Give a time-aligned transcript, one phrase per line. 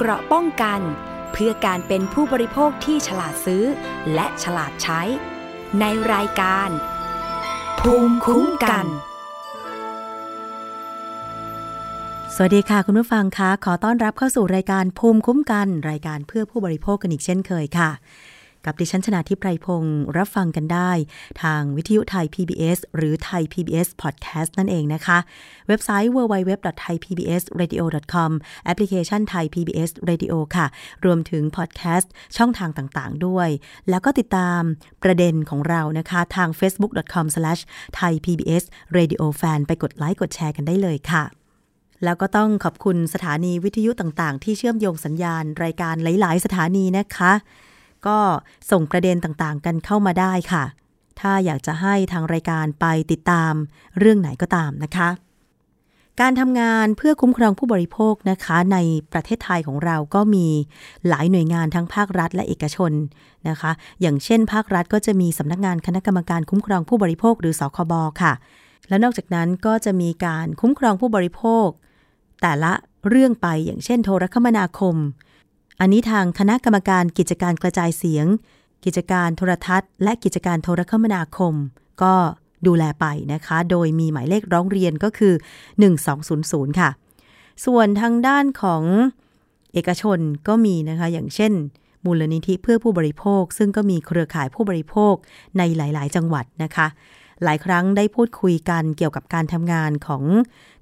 [0.00, 0.80] เกราะป้องกัน
[1.32, 3.64] เพื่อการเป็นผู้บริโภคที่ฉลาดซื้อ
[4.14, 5.00] และฉลาดใช้
[5.80, 6.68] ในรายการ
[7.80, 8.86] ภูมิคุ้มกัน
[12.34, 17.90] สวัสดีค่ะคุณผู้ฟังคะ ขอต้อนรับเข้าสู่รายการภูมิคุ้มกัน รายการเพื่อผู้บริโภคกันอีกเช่นเคยค่ะ
[18.68, 20.90] กับดิฉันชนาทิพไพรพงศ์รับฟังกันได้
[21.42, 25.18] ทางวิทยุไทย PBS หรือไทย PBS Podcast นั่นเองนะคะ
[25.68, 28.30] เว็บไซต์ www.thaipbsradio.com
[28.64, 30.66] แอปพลิเคชัน Thai PBS Radio ค่ะ
[31.04, 33.48] รวมถึงพอดแคสต์ช่องทางต่างๆ ด้วย
[33.90, 34.60] แล้วก็ติดตาม
[35.02, 41.24] ประเด็นของเรานะคะทาง facebook.com/thaipbsradiofan ไปกดไลค์กดแชร์กันได้เลยค่ะ
[42.04, 47.32] แล้วก็ต้องขอบคุณสถานีวิทยุต่างๆ ที่เชื่อมโยงสัญญาณรายการหลาย ๆ สถานีนะคะ
[48.06, 48.18] ก็
[48.70, 50.64] ส่งประเด็นต่างๆ กันเข้ามาได้ค่ะ
[51.20, 53.52] ถ้าอยากจะให้ทางรายการไปติดตาม
[53.98, 55.08] เรื่องไหนก็ตามนะคะ
[56.20, 58.78] การทำงานเพื่อคุ้มครองผู้บริโภคนะคะ ใน
[59.12, 60.46] ประเทศไทยของเราก็มี
[61.08, 62.92] หลายหน่วยงานทั้งภาครัฐและเอกชน
[63.48, 68.32] นะคะ อย่างเช่น ภาครัฐก็จะมีสำนักงานคณะกรรมการคุ้มครองผู้บริโภคหรือสคบค่ะ
[68.88, 71.68] และนอกจากนั้นก็จะมีการคุ้มครองผู้บริโภค
[72.42, 72.72] แต่ละ
[73.08, 74.96] เรื่องไปอย่างเช่น โทรคมนาคม
[75.80, 78.26] อันนี้ทางคณะกรรมการกิจการกระจายเสียง
[78.84, 81.54] กิจการโทรทัศน์ และกิจการโทรคมนาคม
[82.02, 82.14] ก็
[82.66, 85.34] ดูแลไปนะคะ โดยมีหมายเลขร้องเรียนก็คือ
[86.06, 86.90] 1200 ค่ะ
[87.64, 88.82] ส่วนทางด้านของ
[89.72, 91.52] เอกชนก็มีนะคะ อย่างเช่น
[92.04, 95.14] มูลนิธิเพื่อผู้บริโภค ซึ่งก็มีเครือข่ายผู้บริโภค
[95.58, 96.86] ในหลาย ๆ จังหวัดนะคะ
[97.44, 100.24] หลายครั้งได้พูดคุยกันเกี่ยวกับการทำงานของ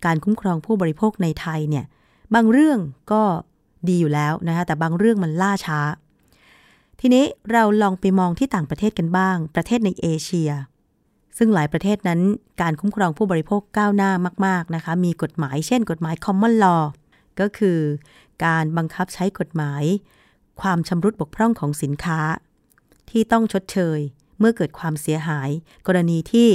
[0.04, 1.84] การคุ้มครองผู้บริโภคในไทยเนี่ย
[2.34, 2.78] บางเรื่อง
[3.12, 3.22] ก็
[3.90, 5.80] ดีอยู่แล้วนะคะแต่บางเรื่องมันล่าช้า
[7.00, 10.50] ทีนี้เราลองไปมองที่ต่างประเทศกันบ้าง ประเทศในเอเชีย
[11.38, 12.20] ซึ่งหลายประเทศนั้น
[12.60, 14.10] การคุ้มครองผู้บริโภคก้าวหน้า
[14.46, 16.82] มาก ๆนะคะ มีกฎหมายเช่น กฎหมาย common law
[17.40, 17.78] ก็คือ
[18.44, 19.84] การบังคับใช้กฎหมาย
[20.60, 22.20] ความชำรุดบกพร่องของสินค้า
[23.10, 23.98] ที่ต้องชดเชย
[24.38, 25.50] เมื่อเกิดความเสียหาย
[25.86, 26.48] กรณีที่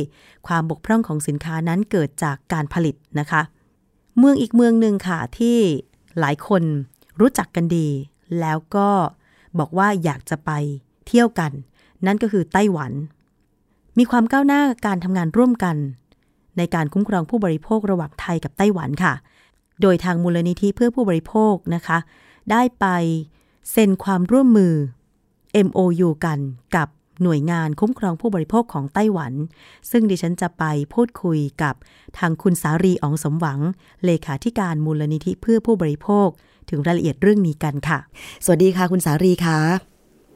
[0.47, 3.41] ความบกพร่องของสินค้านั้นเกิดจากการผลิตนะคะ
[4.17, 5.57] เมืองอีกเมืองหนึ่งค่ะที่
[6.19, 6.63] หลายคน
[7.21, 7.87] รู้จักกันดี
[8.39, 8.89] แล้วก็
[9.59, 10.51] บอกว่าอยากจะไป
[11.07, 11.51] เที่ยวกัน
[12.05, 12.91] นั่นก็คือไต้หวัน
[13.97, 15.77] มีความก้าวหน้าการทำงานร่วมกัน
[16.57, 19.13] ในการคุ้มครองผู้บริโภคระหว่างไทยกับไต้หวันค่ะ
[19.81, 21.97] โดยทางมูลนิธิเพื่อผู้บริโภคนะคะ
[22.51, 22.85] ได้ไป
[23.71, 24.73] เซ็นความร่วมมือ
[25.67, 26.39] MOU กัน
[26.75, 26.87] กับ
[27.23, 29.33] หน่วยงานคุ้มครองผู้บริโภคของไต้หวัน
[29.91, 31.75] ซึ่งดิฉันจะไปพูดคุยกับ
[32.17, 33.59] ทางคุณสารีอองสมหวัง
[34.05, 36.29] เลขาธิการมูลนิธิเพื่อผู้บริโภค
[36.71, 37.99] ถึงรายละเอียดเรื่องนี้กันค่ะ
[38.45, 39.59] สวัสดีค่ะคุณสารีค่ะ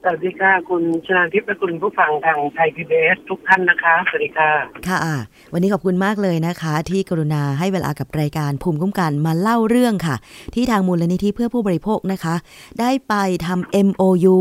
[0.07, 4.50] สวัสดีค่ะ คุณชนาทิพย์และคุณผู้ฟังทางไทยพีบีทุกท่านนะคะ สวัสดีค่ะ
[4.88, 5.18] ค่ะอะ
[5.53, 10.16] วันนี้ขอบคุณมากเลยนะคะ ที่กรุณาให้เวลากับรายการภูมิคุ้มกันมาเล่าเรื่องค่ะ
[10.53, 12.35] ที่ทางมูลนิธิเพื่อผู้บริโภคนะคะ
[12.79, 13.13] ได้ไป
[13.45, 14.38] ทำ MOU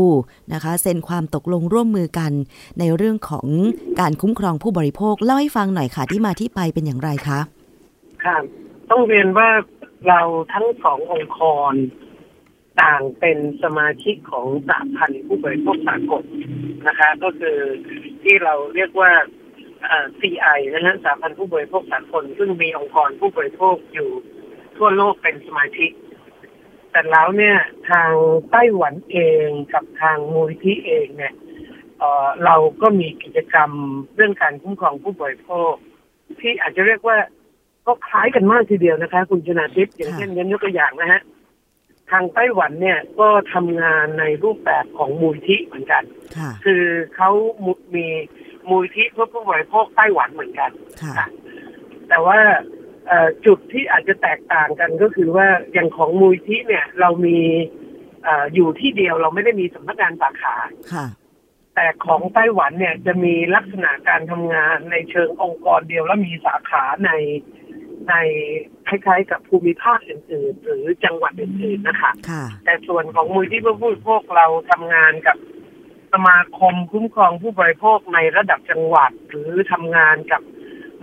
[0.53, 2.31] นะคะเซ็นความตกลงร่วมมือกัน
[2.79, 3.47] ในเรื่องของ
[3.99, 7.39] การคุ้มครองผู้บริโภค เล่าให้ฟังหน่อยค่ะที่มาที่ไปเป็นอย่างไรคะ
[8.25, 8.37] ค่ะ
[8.91, 9.49] ต้องเรียนว่า
[10.07, 10.21] เรา
[10.53, 11.73] ทั้งสององค์กร
[12.81, 16.23] ต่างเป็นสมาชิกของสหพันธ์ผู้บริโภคสากล
[16.87, 17.57] นะคะ ก็คือ
[18.23, 19.11] ที่เราเรียกว่า
[19.87, 24.09] เอ่อ CI นะฮะสหพันธ์ผู้บริโภคสากลซึ่งมีองค์กรผู้บริโภคอยู่
[24.77, 25.91] ทั่วโลกเป็นสมาชิก
[26.91, 27.57] แต่แล้วเนี่ย
[27.89, 28.11] ทาง
[28.51, 31.33] ไต้หวันเองกับทางมูลที่เองเนี่ย
[31.99, 33.71] เอ่อเราก็มีกิจกรรม
[34.15, 35.73] เรื่องการคุ้มครองผู้บริโภค
[36.41, 37.17] ที่อาจจะเรียกว่า
[37.87, 41.21] ก็คล้ายกันมากทีเดียวนะคะ คุณชนาทิพย์อย่างเช่นยันยกตัวอย่างนะฮะ
[42.11, 46.03] ทางไต้หวันเนี่ยก็ทำงานในรูปแบบของมูลที่เหมือนกัน
[46.37, 46.83] ค่ะคือ
[47.15, 47.29] เขา
[47.65, 48.07] มุมี
[48.69, 50.71] มูลที่เพื่อผู้บริโภคไต้หวันเหมือนกัน
[51.17, 51.27] ค่ะ
[52.09, 52.39] แต่ว่า
[53.07, 57.39] เอ่อจุดที่อาจจะแตกต่างกันก็คือว่าอย่างของมูลที่เนี่ย เรามี
[58.23, 60.55] เอออยู่ที่เดียวเราไม่ได้มีสำนักงานสาขา
[60.93, 61.07] ค่ะ
[61.75, 67.11] แต่ของไต้หวันเนี่ยจะมีลักษณะการทำงานในเชิงองค์กรเดียวและมีสาขาใน
[68.09, 68.15] ใน
[68.87, 75.37] คล้ายๆ กับภูมิภาคอื่นๆ หรือจังหวัดอื่นๆนะคะค่ะแต่ส่วนของมูลที่เพื่อผู้บริโภคเราทำงานกับ
[76.13, 80.41] สมาคมคุ้มครองผู้บริโภคในระดับจังหวัด หรือทำงานกับ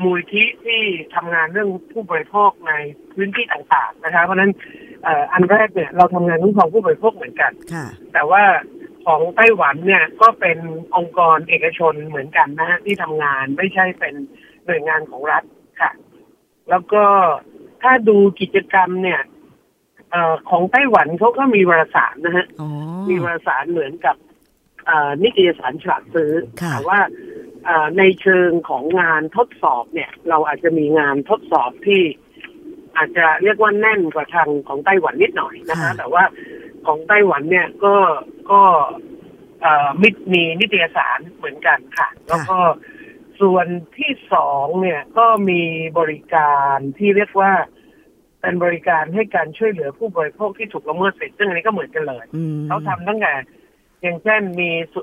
[0.03, 0.83] มูลที่ที่
[1.15, 2.73] ทำงานเรื่องผู้บริโภคใน
[3.13, 4.53] พื้นที่ต่างๆนะคะ เพราะฉะนั้น
[5.05, 8.43] เอ่ออันแรกเนี่ยเราทำงานคุ้มครองผู้บริโภคเหมือนกันค่ะแต่ว่า
[9.07, 10.59] ของไต้หวันเนี่ยก็เป็น
[10.97, 14.15] องค์กรเอกชนเหมือนกันนะฮะที่ทำงานไม่ใช่เป็น
[14.67, 15.62] หน่วยงานของรัฐค่ะ
[16.71, 17.05] แล้วก็
[17.83, 19.21] ถ้าดูกิจกรรมเนี่ย
[20.11, 22.69] เออของไต้หวันเขาก็มีวารสารนะฮะอ๋อ
[23.11, 24.17] มีวารสารเหมือนกับ
[24.87, 26.33] เอ่อนิตยสารฉลาดซื้อ
[26.63, 27.01] ค่ะแต่ว่า
[27.65, 32.03] เอ่อในเชิงของงานทดสอบเนี่ย เราอาจจะมีงานทดสอบที่
[32.97, 36.25] อาจจะเรียกว่าแน่นกว่าทางของไต้หวันนิดหน่อยนะคะ แต่ว่า
[36.87, 37.95] ของไต้หวันเนี่ยก็
[38.51, 38.61] ก็
[39.61, 42.59] เอ่อมิตมีนิตยสารเหมือนกันค่ะ แล้วก็
[43.43, 43.67] ส่วน
[43.99, 45.63] ที่สองเนี่ยก็มี
[45.99, 47.53] บริการที่เรียกว่า
[48.41, 53.35] เป็นบริการให้การช่วยเหลือผู้บริโภคที่ถูกละเมิดสิทธิ์ซึ่งอันนี้ก็เหมือนกันเลยอืมเขาทำตั้งแต่
[54.03, 54.97] อย่างเช่นมีศ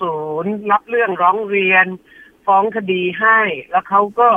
[0.00, 0.14] ศู
[0.44, 1.86] นย์รับเรื่องร้องเรียน
[2.46, 3.38] ฟ้องคดีให้
[3.70, 4.28] แล้วเขาก็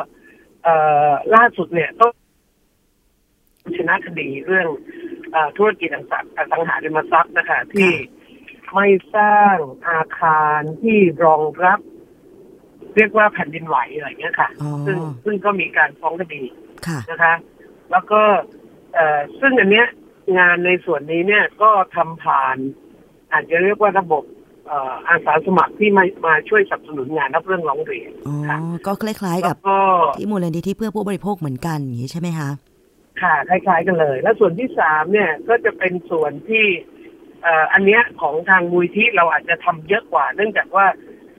[0.63, 0.75] เอ่
[1.09, 2.11] อล่าสุดเนี่ยต้อง
[3.77, 4.67] ชนะคดีเรื่อง
[5.31, 7.91] เออธุรกิจอสังอสังหาริมทรัพย์นะคะที่
[8.75, 9.55] ไม่สร้าง
[9.89, 11.79] อาคารที่รองรับ
[12.95, 16.43] เรียกว่าแผ่นดินไหวอะไรอย่างเงี้ยค่ะอ๋อซึ่งซึ่งก็มีการฟ้องคดี
[16.87, 17.35] ค่ะนะคะ
[17.91, 18.21] แล้วก็
[18.93, 19.87] เอ่อซึ่งอันเนี้ย
[20.37, 22.57] งานในส่วนนี้เนี่ยก็ทำผ่าน
[23.31, 24.23] อาจจะเรียกว่าระบบ
[24.67, 28.57] เอ่ออาสาสมัครที่มามาช่วยสนับสนุนงานรับเรื่องร้องเรียนอ๋อค่ะ
[28.87, 29.77] ก็คล้ายๆแล้กับวก็
[30.17, 32.49] ที่มูลนิธิเพื่อผู้บริโภคเหมือนกันอย่างนี้ใช่ไหมคะ
[33.21, 36.65] ค่ะคล้าย ๆ กันเลย แล้วส่วนที่สามเนี่ยก็จะเป็นส่วนที่
[37.43, 40.85] เอ่ออันเนี้ยของทางมูลที่เราอาจจะทำเยอะกว่า เนื่องจากว่า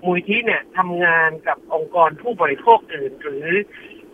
[0.05, 3.47] มูลที่เนี่ยทำงานกับองค์กรผู้บริโภคอื่น หรือ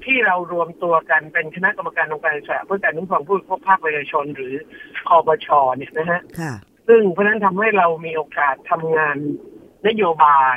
[0.05, 4.55] ที่เรารวมตัวกันเป็นคณะกรรมการองค์การอิสระเพื่อการคุ้มครองผู้บริโภคภาคประชาชน หรือ
[5.09, 6.55] คอปชเนี่ยนะฮะค่ะ
[6.89, 9.17] ซึ่งเพราะนั้นทำให้เรามีโอกาสทำงาน
[9.87, 10.57] นโยบาย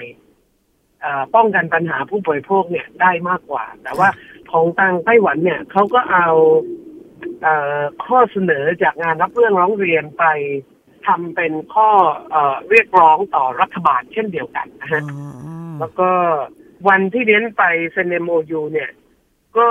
[1.36, 4.10] ป้องกันปัญหาผู้บริโภคเนี่ยได้มากกว่า แต่ว่า
[4.51, 6.30] ของทางไต้หวันเนี่ยเขาก็เอา
[7.42, 7.48] เอ
[8.06, 10.25] ข้อเสนอจากงานรับเรื่องร้องเรียนไป
[11.07, 11.90] ทำเป็นข้อ
[12.31, 15.12] เออเรียกร้องต่อรัฐบาลเช่นเดียวกันนะอ๋ฮะอ
[15.80, 16.10] แล้วก็
[16.90, 18.92] วันที่เรียนไปเซนเมโอยูเนี่ย
[19.57, 19.68] ก็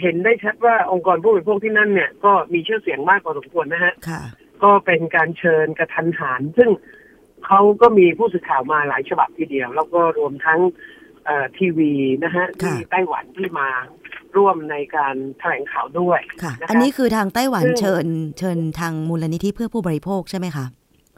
[0.00, 4.22] เห็นได้ชัดว่าองค์กรผู้บริโภคที่นั่นเนี่ย ก็มีชื่อเสียงมากพอสมควรนะฮะค่ะ
[4.62, 6.70] ก็เป็นการเชิญกระทันหันซึ่ง
[7.46, 10.60] เขาก็มีผู้สื่อข่าวมาหลายฉบับทีเดียว แล้วก็รวมทั้ง
[11.24, 11.92] เอ่อทีวี
[12.24, 13.68] นะฮะค่ะที่ไต้หวันที่มา
[14.36, 18.06] ร่วมในการแถลงข่าวด้วยค่ะนะคะอันนี้คือทางไต้หวันซึ่งเชิญ
[18.38, 20.66] เชิญทางมูลนิธิเพื่อผู้บริโภคใช่ไหมคะ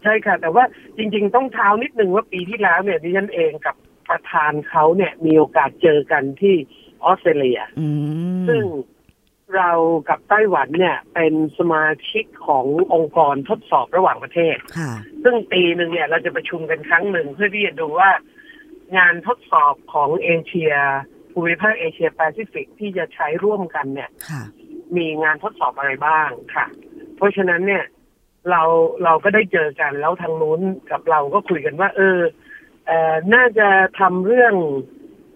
[0.02, 0.64] ใช่ค่ะ แต่ว่า
[0.98, 3.76] จริง ๆ ต้องท้าวนิดนึงว่าปีที่แล้วเนี่ยดิฉันเองกับ
[4.08, 6.54] ประธานเขาเนี่ยมีโอกาสเจอกันที่
[7.04, 7.88] ออสเตรเลียอื
[8.40, 8.62] มซึ่ง
[9.56, 9.70] เรา
[10.08, 14.92] กับไต้หวันเนี่ย เป็นสมาชิกขององค์กรทดสอบระหว่างประเทศค่ะ
[15.22, 18.10] ซึ่งปีหนึ่งเนี่ย เราจะประชุมกันครั้งหนึ่งเพื่อที่จะดูว่า
[18.96, 20.74] งานทดสอบของเอเชีย
[21.32, 24.42] ภูมิภาคเอเชียแปซิฟิกที่จะใช้ร่วมกันเนี่ยค่ะ
[24.96, 26.66] มีงานทดสอบอะไรบ้างค่ะ
[27.16, 27.84] เพราะฉะนั้นเนี่ย
[28.50, 28.62] เรา
[29.04, 30.60] เราก็ได้เจอกันแล้วทางนู้น
[30.90, 32.18] กับเราก็คุยกันว่า เออ
[32.86, 33.68] เออน่าจะ
[34.00, 34.54] ทำเรื่อง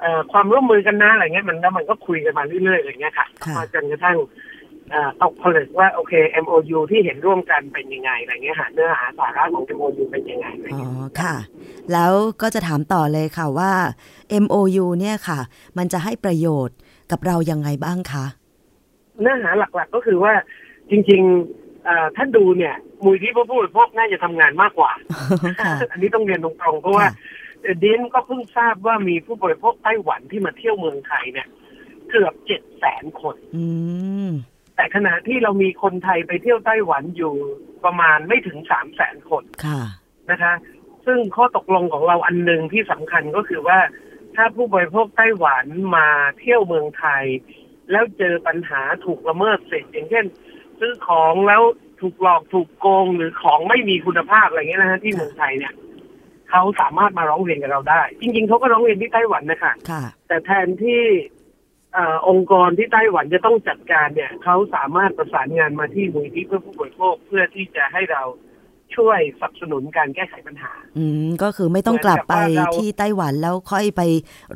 [0.00, 4.51] เออความร่วมมือกันนะอะไรเงี้ยมันแล้วมันก็คุยกันมาเรื่อยๆอะไรเงี้ยค่ะค่ะมาจนกระทั่งเอ่อ
[5.22, 6.12] ตกผลึกว่าโอเค
[6.44, 10.92] MOU ที่เห็นร่วมกันเป็นยังไงอะไรเงี้ยค่ะเนื้อหาสาระของ MOU เป็นยังไงอะไรอ๋อเงี้ย
[11.22, 11.34] ค่ะ
[11.92, 12.12] แล้ว
[12.42, 13.72] ก็จะถามต่อเลยค่ะว่า
[14.44, 15.40] MOU เนี่ยค่ะ
[15.78, 16.76] มันจะให้ประโยชน์
[17.10, 18.24] กับเรายังไงบ้างคะ
[19.20, 20.32] เนื้อหาหลักๆก็คือว่า
[20.90, 22.74] จริงๆเอ่อถ้าดูเนี่ย
[23.04, 24.92] มูลที่ผู้บริโภคน่าจะทำงานมากกว่า
[25.64, 27.12] ค่ะอันนี้ต้องเรียนตรงๆเพราะว่าค่ะ
[27.60, 31.46] เอ่อดินก็เพิ่งทราบว่ามีผู้บริโภคไต้หวันที่มาเที่ยวเมืองไทยเนี่ย
[32.10, 33.66] เกือบเจ็ดแสนคนอื
[34.28, 34.30] ม
[34.76, 37.34] แต่ขณะที่เรามีคนไทยไปเที่ยวไต้หวันอยู่
[37.84, 39.80] ประมาณไม่ถึงสามแสนคนค่ะ
[40.30, 40.54] นะคะ
[41.06, 43.78] ซึ่งข้อตกลงของเราอันหนึ่งที่สำคัญก็คือว่า
[44.36, 45.66] ถ้าผู้บริโภคไต้หวัน
[45.96, 46.08] มา
[46.38, 47.24] เที่ยวเมืองไทย
[47.90, 50.24] แล้วเจอปัญหาถูกละเมิดสิทธิ์อย่างเช่น
[50.80, 51.62] ซื้อของแล้ว
[52.00, 55.72] ถูกหลอกถูกโกงหรือของไม่มีคุณภาพอะไรเงี้ยนะฮะที่เมืองไทยเนี่ย
[56.50, 61.02] เขาสามารถมาร้องเรียนกับเราได้ จริง ๆเขาก็ร้องเรียนที่ไต้หวันนะคะค่ะแต่แทนที่
[61.41, 68.22] เอองค์กรที่ไต้หวันจะต้องจัดการเนี่ยเขาสามารถประสานงานมาที่มูลที่เพื่อผู้บริโภคเพื่อที่จะให้เรา
[68.96, 72.34] ช่วยสนับสนุนการแก้ไขปัญหา อืมก็คือไม่ต้องกลับไป
[72.76, 74.02] ที่ไต้หวันแล้วค่อยไป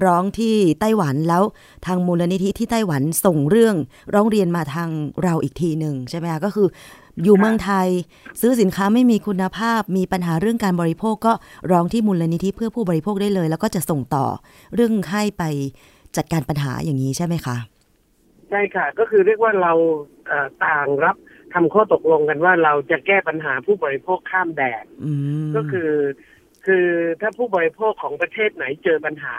[0.05, 1.43] ร้องที่ไต้หวันแล้ว
[1.87, 3.77] ทางมูลนิธิที่ไต้หวันส่งเรื่อง
[4.15, 4.91] ร้องเรียนมาทาง
[5.23, 6.69] เราอีกทีหนึ่งใช่ไหมคะก็คือ
[7.25, 7.89] อยู่เมืองไทย
[8.41, 11.33] ซื้อสินค้าไม่มีคุณภาพมีปัญหาเรื่องการบริโภคก็
[11.71, 14.27] ร้องที่มูลนิธิเพื่อผู้บริโภคได้เลย แล้วก็จะส่งต่อ
[14.75, 15.45] เรื่องให้ไป
[16.17, 17.57] จัดการปัญหาอย่างนี้ใช่ไหมคะ
[18.51, 19.73] ใช่ค่ะ ก็คือเรียกว่าเรา
[20.27, 21.17] เอ่อต่างรับ
[21.55, 25.13] ทำข้อตกลงกันว่าเราจะแก้ปัญหาผู้บริโภคข้ามแดนอื
[25.47, 25.93] มก็คือ
[26.67, 26.89] คือ
[27.21, 29.37] ถ้าผู้บริโภคของประเทศไหนเจอปัญหา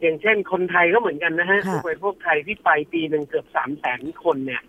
[0.00, 4.62] อย่างเช่นคนไทยก็เหมือนกันนะฮะค่ะผู้บริโภคไทยที่ไปปีหนึ่งเกือบสามแสนคนเนี่ย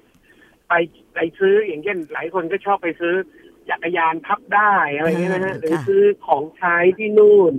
[0.69, 0.73] ไป
[1.13, 3.15] ไปซื้ออย่างเช่น หลายคนก็ชอบไปซื้อ
[3.69, 7.53] จักรยานพับได้อะไรเงี้ยนะฮะหรือซื้อของใช้ที่นู่น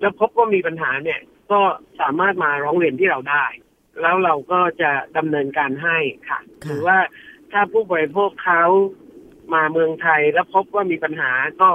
[0.00, 1.20] แล้วพบว่ามีปัญหาเนี่ย
[1.52, 1.60] ก็
[2.00, 3.44] สามารถมาร้องเรียนที่เราได้
[4.00, 5.98] แล้วเราก็จะดำเนินการให้
[6.28, 6.98] ค่ะหรือว่า
[7.52, 8.62] ถ้าผู้บริโภคเขา
[9.54, 11.70] มาเมืองไทยแล้วพบว่ามีปัญหาก็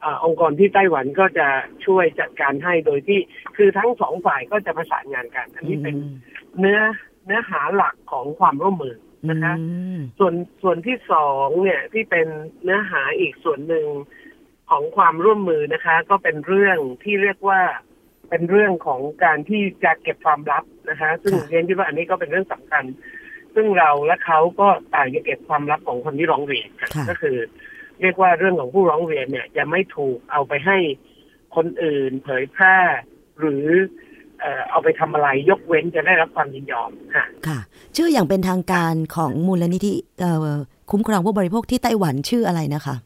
[0.00, 1.48] เอ่อองค์กรที่ไต้หวันก็จะ
[1.86, 3.20] ช่วยจัดการให้โดยที่
[3.56, 6.14] คือทั้งสองฝ่ายก็จะประสานงานกัน อันนี้เป็นอืม
[6.58, 6.80] เนื้อ
[7.26, 8.96] เนื้อหาหลักของความร่วมมือ
[9.30, 12.26] นะคะอืมส่วนส่วนที่สองเนี่ยที่เป็น
[12.62, 13.86] เนื้อหาอีกส่วนหนึ่ง
[14.70, 17.60] ของความร่วมมือนะคะ ก็เป็นเรื่องที่เรียกว่า
[18.30, 22.84] เป็นเรื่องของการที่จะเก็บความลับนะคะซึ่งค่ะเรียนคิดว่าอันนี้ก็เป็นเรื่องสำคัญ
[23.54, 27.36] ซึ่งเราและเขาก็ต่างจะเก็บความลับของคนที่ร้องเรียนค่ะค่ะก็คือ
[28.00, 30.78] เรียกว่าเรื่องของผู้ร้องเรียนเนี่ย จะไม่ถูกเอาไปให้
[31.56, 32.76] คนอื่นเผยแพร่
[33.40, 33.66] หรือ
[34.40, 37.58] เอ่อเอาไปทำอะไรยกเว้นจะได้รับความยินยอมค่ะค่ะ
[37.96, 40.56] ชื่ออย่างเป็นทางการของมูลนิธิเอ่อ
[40.90, 42.96] คุ้มครองผู้บริโภคที่ไต้หวันชื่ออะไรนะคะ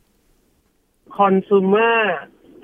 [1.19, 1.97] Consumer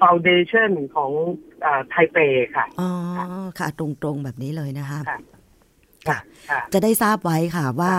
[0.00, 1.49] Foundation ของอา
[1.90, 2.18] ไทเป
[2.54, 2.90] ค่ะ อ๋อ
[3.58, 5.18] ค่ะ ตรงๆแบบนี้เลยนะคะค่ะ
[6.08, 6.18] ค่ะ
[6.50, 7.92] ค่ะจะได้ทราบไว้ค่ะว่า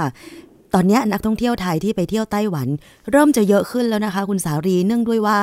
[0.74, 2.68] ตอนเนี้ยนักท่องเที่ยวไทยที่ไปเที่ยวไต้หวัน
[3.12, 5.40] เริ่มจะเยอะขึ้นแล้วนะคะ คุณสารีเนื่องด้วยว่า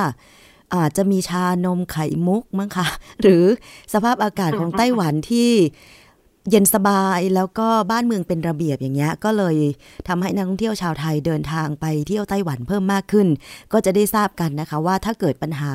[0.75, 2.87] อาจจะมีชานมไข่มุกมั้งคะ
[3.23, 3.45] หรือ
[3.93, 5.51] สภาพอากาศของไต้หวันที่
[6.51, 9.57] เย็นสบายแล้วก็บ้านเมืองเป็นระเบียบอย่างเงี้ยก็เลย
[10.09, 13.29] ทำให้นักท่องเที่ยวชาวไทยเดินทางไปเที่ยวไต้หวันเพิ่มมากขึ้น
[13.73, 15.75] ก็จะได้ทราบกันนะคะว่าถ้าเกิดปัญหา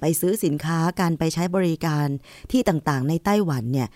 [0.00, 2.06] ไปซื้อสินค้าการไปใช้บริการ
[2.50, 3.88] ที่ต่างๆ ในไต้หวันเนี่ย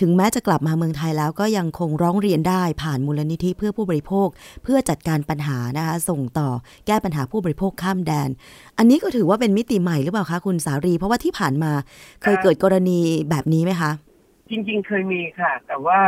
[0.00, 4.28] ถึงแม้จะกลับมาเมืองไทยแล้วก็ยังคงร้องเรียนได้ผ่านมูลนิธิเพื่อผู้บริโภค
[4.62, 6.48] เพื่อจัดการปัญหานะคะส่งต่อ
[6.86, 8.28] แก้ปัญหาผู้บริโภคข้ามแดน
[8.78, 11.72] อันนี้ก็ถือว่าเป็นมิติใหม่หรือเปล่าคะคุณสารี เพราะว่าที่ผ่านมา
[12.22, 12.98] เคยเกิดกรณี
[13.30, 13.92] แบบนี้ไหมคะ
[14.50, 16.00] จริง ๆ เคยมีค่ะ แต่ว่า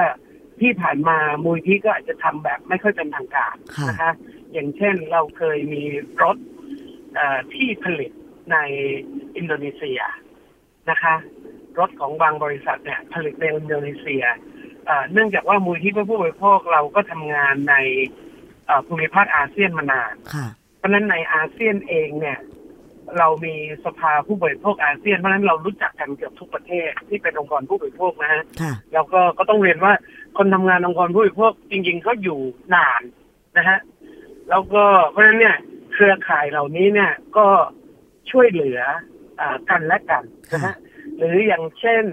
[0.61, 4.13] ที่ผ่านมามูลที่ก็อาจจะทำแบบไม่ค่อยเป็นทางการค่ะนะคะ
[4.53, 5.83] อย่างเช่นเราเคยมี
[6.23, 6.37] รถ
[7.15, 8.11] เอ่อที่ผลิต
[8.53, 8.57] ใน
[9.37, 10.01] อินโดนีเซีย
[10.91, 11.15] นะคะ
[11.79, 14.25] รถของบางบริษัทเนี่ยผลิตในอินโดนีเซีย
[14.87, 17.77] เอ่อเนื่องจากว่ามูลที่เพื่อผู้บริโภคเราก็ทำงานใน
[18.67, 20.47] เอ่อภูมิภาคอาเซียนมานานค่ะ
[20.77, 22.39] เพราะฉะนั้นในอาเซียนเองเนี่ย
[23.19, 23.54] เรามี
[23.85, 29.92] สภาผู้บริโภคอาเซียน เพราะฉะนั้นเรารู้จักกันเกือบทุกประเทศที่เป็นองค์กรผู้บริโภคนะฮะค่ะแล้วก็ก็ต้องเรียนว่า
[30.38, 32.40] คนทำงานองค์กรผู้บริโภคจริงๆเขาอยู่
[32.75, 33.02] นาน
[33.57, 33.78] นะฮะ
[34.50, 35.57] แล้วก็เพราะฉะนั้นเนี่ย
[35.92, 37.47] เครือข่ายเหล่านี้เนี่ยก็
[38.31, 38.81] ช่วยเหลือ
[39.40, 40.75] อากันและกันนะฮะ
[41.16, 42.04] หรืออย่างเช่น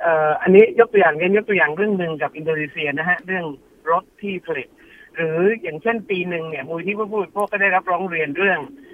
[0.00, 3.44] เอ่ออันนี้ยกตัวอย่างเช่นยกตัวอย่างเรื่องหนึ่งกับอินโดนีเซียนะฮะเรื่อง
[3.90, 4.68] รถที่ผลิต
[5.16, 8.87] หรืออย่างเช่นปีหนึ่งเนี่ยมูลที่ผู้บริโภคก็ได้รับร้องเรียนเรื่องเออ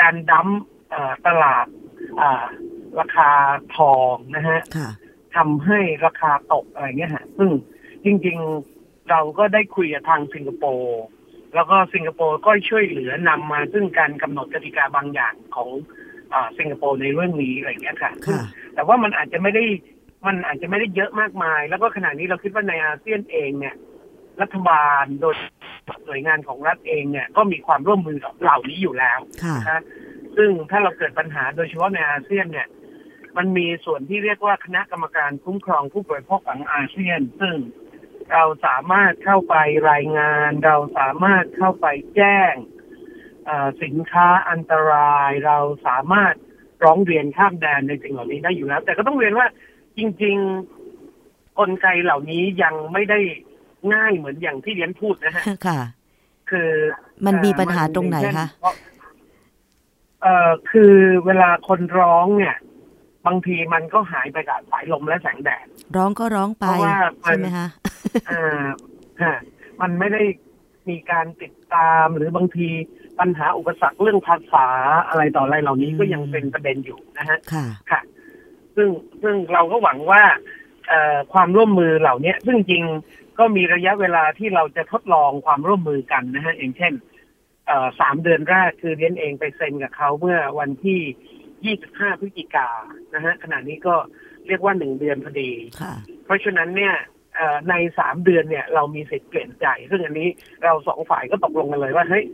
[0.00, 0.48] การดั้ม
[0.90, 1.66] เอ่อตลาด
[2.20, 2.44] อ่า
[3.00, 3.30] ราคา
[3.76, 4.90] ทองนะฮะค่ะ
[5.36, 7.50] ทำให้ราคาตกอะไรเงี้ยฮะซึ่ง
[8.04, 11.02] จริงๆเราก็ได้คุยกับทางสิงคโปร์
[11.54, 15.68] แล้วก็สิงคโปร์ก็ช่วยเหลือนำมาซึ่งการกำหนดกติกาบางอย่างของ
[16.32, 18.42] อาสิงคโปร์ในเรื่องนี้อะไรเงี้ยค่ะค่ะ
[18.74, 19.64] แต่ว่ามันอาจจะไม่ได้
[20.26, 23.74] มันอาจจะไม่ได้เยอะมากมาย แล้วก็ขณะนี้เราคิดว่าในอาเซียนเองเนี่ย
[24.42, 25.34] รัฐบาลโดย
[26.06, 29.80] หน่วยงานของรัฐเองเนี่ยก็มีความร่วมมือเหล่านี้อยู่แล้วค่ะนะคะ
[30.36, 32.68] ซึ่งถ้าเราเกิดปัญหาโดยเฉพาะในอาเซียนเนี่ย
[33.36, 37.56] มันมีส่วนที่เรียกว่าคณะกรรมการคุ้มครองผู้บริโภคของอาเซียน ซึ่ง
[38.32, 39.56] เราสามารถเข้าไป
[39.90, 42.52] รายงาน เราสามารถเข้าไปแจ้ง
[43.44, 46.34] เอ่อสินค้าอันตราย เราสามารถ
[46.84, 49.46] ร้องเรียนข้ามแดนในสิ่งเหล่านี้ได้อยู่แล้ว แต่ก็ต้องเรียนว่า
[49.98, 50.36] จริง
[50.98, 53.18] ๆกลไกเหล่านี้ยังไม่ได้
[53.94, 55.78] ง่ายเหมือนอย่างที่เรียนพูดนะฮะค่ะ
[56.50, 56.70] คือ
[57.26, 58.70] มันมีเอ่อปัญหามัตรงไหนอย่างเช่คะเพรา
[60.22, 60.94] เอ่อคือ
[61.26, 62.56] เวลาคนร้องเนี่ย
[63.26, 67.68] บางทีมันก็หายไปกับสายลมและแสงแดด ร้องก็ร้องไปเพราะว่ามันใช่ไหมคะ
[68.30, 68.64] อ่า
[69.22, 69.36] ฮะ
[69.80, 70.22] มันไม่ได้
[70.88, 72.68] มีการติดตามหรือบางที
[73.20, 74.66] ปัญหาอุปสรรคเรื่องภาษา
[75.08, 78.00] อะไรต่ออะไรเหล่านี้ก็ยังเป็นประเด็นอยู่นะฮะค่ะค่ะ
[78.76, 78.88] ซึ่ง
[79.22, 80.22] ซึ่งเราก็หวังว่า
[80.88, 82.84] เอ่อความร่วมมือเหล่านี้ซึ่งจริง
[83.38, 86.92] ก็มีระยะเวลาที่เราจะทดลองความร่วมมือกันนะฮะอย่างเช่น
[87.66, 92.68] เอ่อสามเดือนแรกคือเรียนเองไปเซ็นกับเขาเมื่อวันที่ 25 พฤศจิกา
[93.14, 93.94] นะฮะขณะนี้ก็
[94.46, 96.94] เรียกว่าหนึ่งเดือนพอดีค่ะเพราะฉะนั้นเนี่ย
[97.36, 100.28] เอ่อในสามเดือนเนี่ยเรามีสิทธิ์เปลี่ยนใจ ซึ่งอันนี้
[100.64, 102.24] เราสองฝ่ายก็ตกลงกันเลยว่าเฮ้ย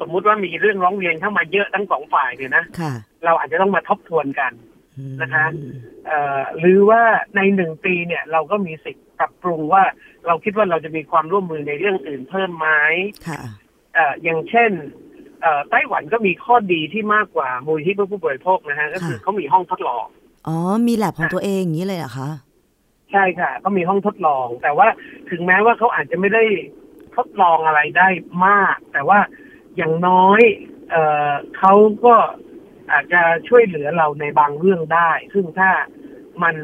[0.00, 2.92] สมมุติว่ามีเรื่องร้องเรียนเข้ามาเยอะทั้งสองฝ่ายเนี่ยนะค่ะ
[3.24, 4.52] เราอาจจะต้องมาทบทวนกัน
[4.98, 5.46] อืมนะคะ
[6.06, 7.02] เอ่อหรือว่า
[7.36, 9.84] ในหนึ่งปีเนี่ยเราก็มีสิทธิ์ปรับปรุงว่า
[10.26, 12.68] เราคิดว่าเราจะมีความร่วมมือในเรื่องอื่นเพิ่มไหม
[13.28, 13.40] ค่ะ
[13.94, 14.70] เอ่ออย่างเช่น
[15.42, 20.06] เอ่อไต้หวันก็มีข้อดีที่มากกว่ามูลที่เพื่อผู้บริโภคนะฮะก็คือค่ะเขามีห้องทดลอง
[20.46, 22.30] อ๋อ มีแลบของตัวเองอย่างนี้เลยเหรอคะ
[23.12, 24.88] ใช่ค่ะเขามีห้องทดลอง แต่ว่า
[25.30, 26.44] ถึงแม้ว่าเขาอาจจะไม่ได้
[27.16, 28.08] ทดลองอะไรได้
[28.46, 29.18] มาก แต่ว่า
[29.76, 30.40] อย่างน้อย
[30.90, 31.72] เอ่อเขา
[32.04, 32.14] ก็
[32.92, 35.70] อาจจะช่วยเหลือเราในบางเรื่องได้ ซึ่งถ้า
[36.42, 36.56] มัน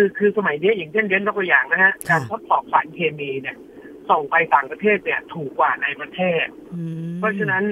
[0.00, 3.56] คือคือสมัยนี้อย่างเช่นเรียนยกตัวอย่างนะฮะค่ะการทดสอบสารเคมีเนี่ย
[4.10, 7.64] ส่งไปต่างประเทศเนี่ย ถูกกว่าในประเทศอืมเพราะฉะนั้น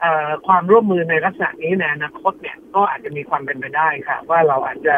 [0.00, 4.94] เอ่อความร่วมมือในลักษณะนี้ในอนาคตเนี่ยก็อาจจะมีความเป็นไปได้ค่ะ ว่าเราอาจจะ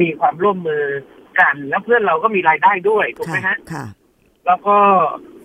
[0.00, 0.84] มีความร่วมมือ
[1.40, 3.86] กัน แล้วเพื่อนเราก็มีรายได้ด้วยถูกไหมค่ะฮะค่ะ
[4.46, 4.78] แล้วก็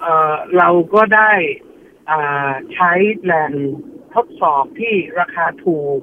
[0.01, 1.31] เอ่อเราก็ได้
[2.09, 3.51] อ่าใช้แหล่ง
[4.15, 6.00] ทดสอบที่ราคาถูก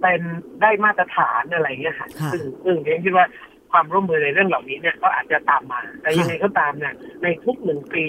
[0.00, 0.20] เป็น
[0.62, 3.26] ได้มาตรฐานอะไรเงี้ยค่ะค่ะซึ่งซึ่งเรียนคิดว่า
[3.72, 8.04] ความร่วมมือในเรื่องเหล่านี้เนี่ยก็อาจจะตามมา แต่ยังไงก็ตามเนี่ยในทุกหนึ่งปี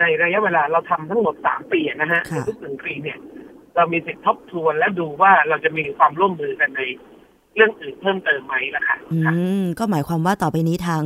[0.00, 3.18] ในระยะเวลาเราทำทั้งหมดสามปีนะฮะค่ะในทุกหนึ่งปีเนี่ย
[3.74, 6.80] เรามีสิทธิ์ทบทวนและดูว่าเราจะมีความร่วมมือกันใน
[7.54, 11.02] เรื่องอื่นเพิ่มเติมไหมล่ะค่ะอืค่ะมก็หมายความว่าต่อไปนี้ทาง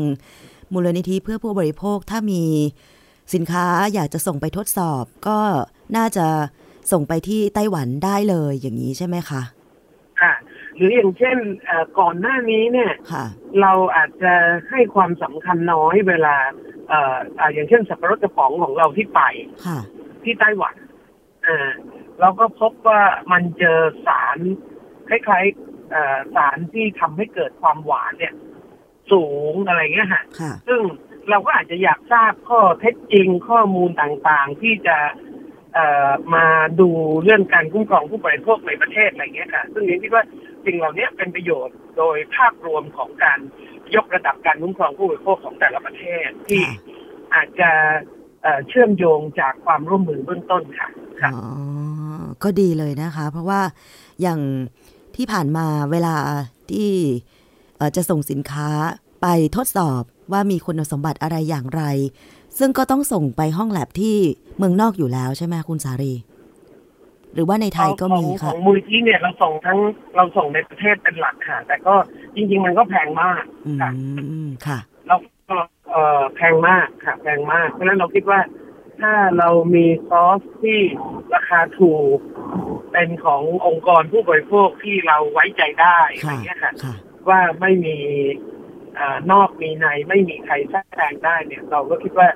[0.73, 2.43] มูลนิธิเพื่อผู้บริโภคถ้ามี
[3.35, 5.39] สินค้าอยากจะส่งไปทดสอบ ก็
[5.97, 6.27] น่าจะ
[6.93, 9.43] ส่งไปที่ไต้หวันได้เลยอย่างนี้ใช่ไหมคะ
[10.23, 10.33] ค่ะ
[10.77, 13.25] หรืออย่างเช่นเอ่อก่อนหน้านี้เนี่ยค่ะ
[13.61, 14.35] เราอาจจะ
[14.71, 16.37] ให้ความสำคัญน้อยเวลา
[16.89, 19.21] เอ่ออ่าอย่างเช่นสับปะรดกระป๋องของเราที่ไป
[19.67, 19.79] ค่ะ
[20.25, 20.75] ที่ไต้หวัน
[21.47, 21.71] อ่า
[22.21, 23.03] เราก็พบว่า
[23.33, 24.39] มันเจอสาร
[25.09, 28.35] คล้ายๆเอ่อสารที่ทำให้เกิดความหวานเนี่ย
[29.13, 30.81] สูงอะไรเงี้ยฮะค่ะซึ่ง
[31.31, 34.97] เราก็อาจจะอยากทราบข้อเท็จจริงข้อมูลต่างๆ ที่จะ
[35.75, 36.47] เอ่อมา
[36.81, 36.89] ดู
[37.23, 40.25] เรื่องการคุ้มครองผู้บริโภคในประเทศอะไรเงี้ยค่ะ ซึ่งเรียนคิดว่า
[40.67, 43.39] สิ่งเหล่านี้เป็นประโยชน์โดยภาพรวมของการ
[43.97, 46.75] ยกระดับการคุ้มครองผู้บริโภคของแต่ละประเทศที่ค่ะ
[47.35, 47.71] อาจจะ
[48.43, 50.89] เอ่อเชื่อมโยงจากความร่วมมือเบื้องต้นค่ะ
[51.21, 51.45] ค่ะอ๋อ
[52.43, 53.61] ก็ดีเลยนะคะ เพราะว่า
[54.23, 54.41] อย่าง
[55.17, 56.17] ที่ผ่านมาเวลา
[56.71, 56.91] ที่
[57.77, 58.69] เอ่อจะส่งสินค้า
[59.23, 61.83] ไปทดสอบว่ามีคุณสมบัติอะไรอย่างไร
[62.59, 64.17] ซึ่งก็ต้องส่งไปห้องแลบที่
[64.59, 66.13] เมืองนอกอยู่แล้วใช่ไหมคุณสารี
[67.37, 69.79] หรือว่าในไทยก็มีของขค่ะองมูลที่เนี่ยเราส่งทั้ง
[70.17, 71.95] เราส่งในประเทศเป็นหลักค่ะ แต่ก็
[72.35, 73.91] จริง ๆ มันก็แพงมากอืค่ะ
[74.47, 74.79] มค่ะ
[75.09, 75.17] เรา
[75.51, 75.57] ก็
[75.91, 78.41] เอ่อแพงมากค่ะ แพงมาก เพราะฉะนั้นเราคิดว่า
[79.01, 80.81] ถ้าเรามีซอสที่
[81.35, 82.19] ราคาถูก
[82.93, 86.95] เป็นขององค์กรผู้บริโภคที่เราไว้ใจได้อะไรค่ะเงี้ยค่ะค่ะ
[87.29, 87.97] ว่าไม่มี
[88.97, 92.29] เอ่อนอกมีในไม่มีใครแทรกแซงได้เนี่ย เราก็คิดว่า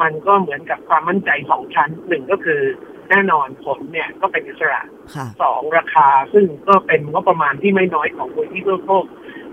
[0.00, 2.62] มันก็เหมือนกับความมั่นใจสองชั้นหนึ่งก็คือ
[3.10, 4.82] แน่นอนผลเนี่ยก็เป็นอิสระ
[5.14, 9.04] ค่ะสองราคาซึ่งก็เป็นงบประมาณที่ไม่น้อยของมูลที่บริโภค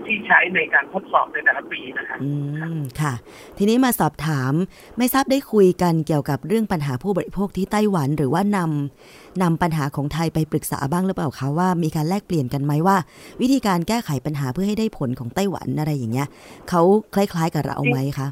[0.06, 2.30] ที่ใช้ในการทดสอบในแต่ละปีนะคะอื
[2.76, 3.14] มค่ะ
[3.58, 4.52] ทีนี้มาสอบถาม
[4.98, 12.96] ไม่ทราบได้คุยกันเกี่ยวกับเรื่องปัญหาผู้บริโภคที่ไต้หวัน หรือว่านำนำปัญหาของไทยไปปรึกษาบ้างหรือเปล่าคะว่ามีการแลกเปลี่ยนกันไหมว่า
[13.40, 16.28] วิธีการแก้ไขปัญหาเพื่อให้ได้ผลของไต้หวันอะไรอย่างเงี้ย
[16.68, 16.82] เขา
[17.14, 18.28] คล้าย ๆ กับเราไหมคะ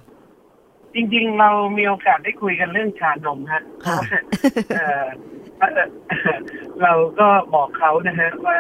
[0.94, 3.98] จริง ๆ เรามีโอกาสได้คุยกันเรื่องชานมฮะค่ะ
[4.74, 5.06] เอ่อ
[5.58, 5.66] เอ่
[6.36, 6.38] อ
[6.82, 8.58] เราก็บอกเขานะฮะว่า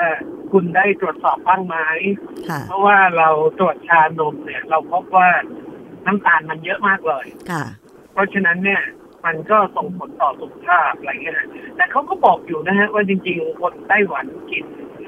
[0.52, 1.76] คุณได้ตรวจสอบบ้างไหม
[2.48, 5.28] ค่ะ เพราะว่าเราตรวจชานมเนี่ย เราพบว่า
[6.06, 7.64] น้ำตาลมันเยอะมากเลย ค่ะ
[8.12, 8.82] เพราะฉะนั้นเนี่ย
[9.24, 14.64] มันก็ส่งผลต่อสุขภาพอะไรเงี้ยนะแต่เขาก็บอกอยู่นะฮะว่าจริง ๆ คนไต้หวันกิน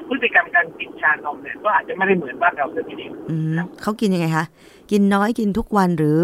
[0.09, 4.45] พฤติกรรมการกินชานมเนี่ยก็อาจจะไม่ได้เหมือนบ้านเราสักทีเดียวอืมเขากินยังไงคะ
[4.91, 6.19] กินน้อยกินทุกวันหรือ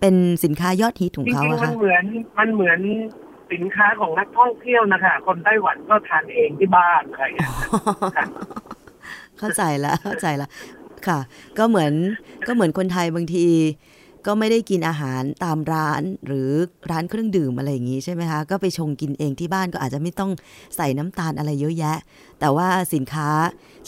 [0.00, 2.04] เป็นสินค้ายอดฮิตของจเขาริงอะๆมัคะนเหมือน
[2.38, 2.80] มันเหมือน
[3.52, 7.50] สินค้าของนักท่องเที่ยวนะคะ คนไต้หวันก็ทานเองที่บ้านอะไรอย่างเงี้ย
[8.16, 8.26] ค่ะ
[9.38, 10.50] เข้าใจแล้วเข้าใจแล้ว
[11.06, 11.18] ค่ะ
[11.58, 11.92] ก็เหมือน
[12.46, 13.44] ก็เหมือนคนไทยบางที
[14.26, 16.50] ก็ไม่ได้กินอาหารตามร้านหรือ
[16.90, 20.30] ร้านเครื่องดื่มอะไรอย่างนี้ใช่ไหมคะ ก็ไปชงกินเองที่บ้านก็อาจจะไม่ต้อง
[20.76, 21.96] ใส่น้ำตาลอะไรเยอะแยะ
[22.40, 23.28] แต่ว่าสินค้า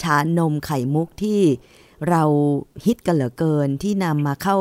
[0.02, 1.40] ชานมไข่มุกที่
[2.08, 2.22] เรา
[2.84, 4.58] ฮิตกันเหลือเกินที่นำมาเข้า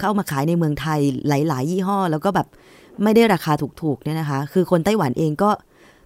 [0.00, 2.46] เข้ามาขายในเมืองไทยหลาย ๆ ยี่ห้อ แล้วก็แบบ
[3.02, 3.52] ไม่ได้ราคา
[3.82, 5.50] ถูกๆเนี่ยนะคะ คือคนไต้หวันเองก็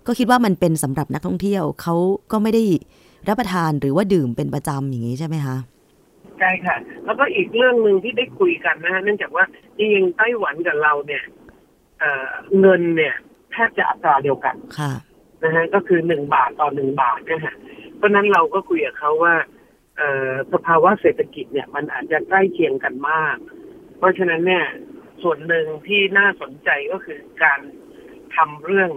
[0.07, 1.95] ก็คิดว่ามันเป็นสำหรับนักท่องเที่ยวเขา
[2.33, 2.63] ก็ไม่ได้
[3.29, 5.57] รับประทานหรือว่าดื่มเป็นประจำอย่างนี้ใช่ไหมคะ
[6.43, 9.45] ช่ค่ะ แล้วก็อีกเรื่องหนึ่งที่ได้คุยกันนะฮะเนื่องจากว่า
[9.77, 11.25] จริงๆไต้หวันกับเราเนี่ย
[11.99, 13.15] เอ่อเงินเนี่ย
[13.53, 14.93] แทบจะอัตราเดียวกันค่ะ
[15.45, 17.55] นะฮะก็คือหนึ่งบาทต่อหนึ่งบาทนะฮะ
[17.97, 19.35] เพราะฉะนั้นเราก็คุยกับเขาว่า
[19.97, 23.37] เอ่อสภาวะเศรษฐกิจเนี่ย มันอาจจะใกล้เคียงกันมาก
[23.99, 24.67] เพราะฉะนั้นเนี่ย
[25.23, 27.61] ส่วนหนึ่งที่น่าสนใจก็คือการ
[28.37, 28.91] ทำเรื่อง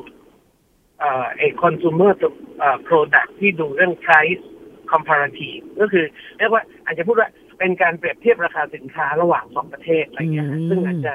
[1.00, 2.12] เอ่อเอ consumer
[2.60, 4.44] เอ่อ product ที่ดูเรื่อง price
[4.92, 6.06] comparative ก็คือ
[6.38, 11.14] เรียกว่า อาจจะพูดว่าเป็นการเปรียบเทียบราคาสินค้าระหว่างสองประเทศอะไรเงี้ยอืมซึ่งอาจจะ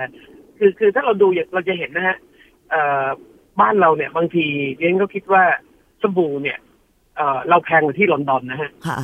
[0.59, 2.17] คือคือถ้าเราดูอย่างเราจะเห็นนะฮะ
[2.71, 3.07] เอ่อ
[3.61, 4.47] บ้านเราเนี่ยบางที
[4.79, 5.43] เรียนก็คิดว่า
[6.03, 6.59] สบู่เนี่ย
[7.17, 8.99] เอ่อเราแพงกว่าที่ลอนดอนนะฮะค่ะ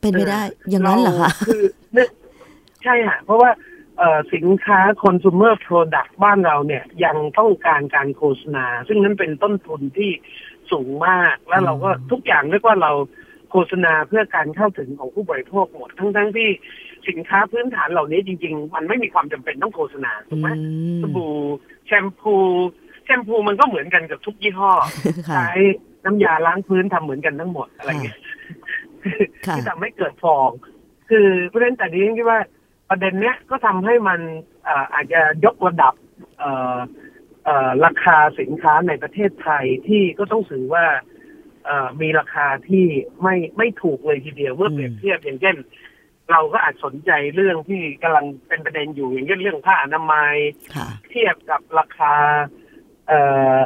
[0.00, 1.62] เป็นไม่ได้ อย่างนั้นเหรอคะคือ
[1.94, 2.08] เนี่ย
[2.82, 3.50] ใช่ค่ะเพราะว่า
[3.98, 10.10] เอ่อสินค้า consumer product บ้านเราเนี่ย ยังต้องการการโฆษณา ซึ่งนั้นเป็นต้นทุนที่
[10.70, 12.92] สูงมาก แล้วเราก็ทุกอย่างเรียกว่าเรา
[13.50, 16.48] โฆษณาเพื่อการเข้าถึงของผู้บริโภคหมดทั้งทั้งๆที่
[17.08, 20.62] สินค้าพื้นฐานเหล่านี้จริง ๆ มันไม่มีความจำเป็นต้องโฆษณาถูกไหมอื
[20.98, 21.34] มสบู่
[21.86, 22.34] แชมพู
[23.04, 24.72] แชมพูมันก็เหมือนกันกับทุกยี่ห้อ
[25.28, 25.54] ค่ะใช้
[26.04, 28.18] น้ำยาล้างพื้นทำเหมือนกันทั้งหมดอะไรเงี้ย
[29.46, 30.50] ค่ะที่ทำให้เกิดฟอง
[31.10, 32.40] คือเพราะฉะนั้นแต่นี้คิดว่า
[32.90, 34.20] ประเด็นเนี้ยก็ทำให้มัน
[34.68, 35.94] อ่าอาจจะยกระดับ
[36.38, 36.78] เอ่อ
[37.44, 41.06] เอ่อราคาสินค้าในประเทศไทยที่ก็ต้องถือว่าเอ่อ
[42.00, 42.84] มีราคาที่
[43.22, 45.56] ไม่ไม่ถูกเลยทีเดียวเมื่อเปรียบเทียบอย่างเช่น
[46.30, 50.36] เราก็อาจสนใจเรื่องที่กำลังเป็นประเด็นอยู่อย่างเช่นเรื่องผ้าอนามัย
[50.74, 52.14] ค่ะเทียบกับราคา
[53.08, 53.20] เอ่
[53.56, 53.60] อ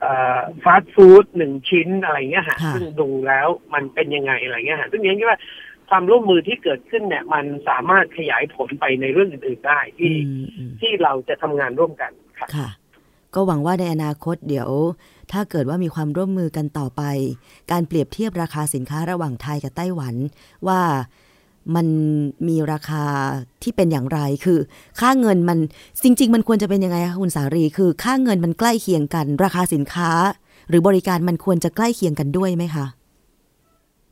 [0.00, 5.40] เอ่อฟาสต์ฟู้ดหนึ่งชิ้นอะไรเงี้ยฮะค่ะซึ่งดูแล้วมันเป็นยังไงอะไรเงี้ยฮะซึ่งยังคิดว่า
[5.88, 12.68] ความร่วมมือที่เกิดขึ้นเนี่ย มันสามารถขยายผลไปในเรื่องอื่นๆได้ที่อืมอืมที่เราจะทำงานร่วมกันครับค่ะ
[13.34, 14.70] ก็หวังว่าในอนาคตเดี๋ยว
[15.32, 17.02] ถ้าเกิดว่ามีความร่วมมือกันต่อไป
[17.70, 20.14] การเปรียบเทียบราคาสินค้าระหว่างไทยกับไต้หวัน
[20.68, 20.80] ว่า
[21.74, 21.86] มัน
[22.48, 23.04] มีราคา
[23.62, 24.58] ที่เป็นอย่างไร คือ
[25.00, 25.58] ค่าเงินมัน
[26.02, 30.10] จริง ๆ มันควรจะเป็นยังไงคะคุณสารี คือ ค่าเงินมันใกล้เคียงกัน ราคาสินค้า
[30.68, 32.86] หรือบริการมันควรจะใกล้เคียงกันด้วยไหมคะ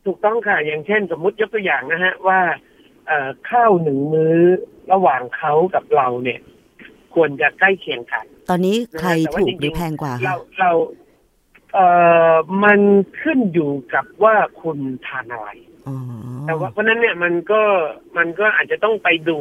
[0.04, 2.40] ถูกต้องค่ะ อย่างเช่น สมมุติยกตัวอย่างนะฮะว่า
[3.06, 4.36] เอ่อข้าวหนึ่งมื้อ
[4.92, 6.40] ระหว่างเขากับเราเนี่ย
[7.14, 10.70] ควรจะใกล้เคียงกัน ตอนนี้ใครแต่ว่าถูกจริงๆหรือแพงกว่าเราคะเรา
[11.74, 11.86] เอ่
[12.32, 12.80] อมัน
[13.20, 15.48] ขึ้นอยู่กับว่าคุณทานอะไร
[15.88, 15.96] อ๋อ
[16.46, 17.62] แต่ว่าเพราะฉะนั้นเนี่ยมันก็
[18.18, 19.40] มันก็อาจจะต้องไปดู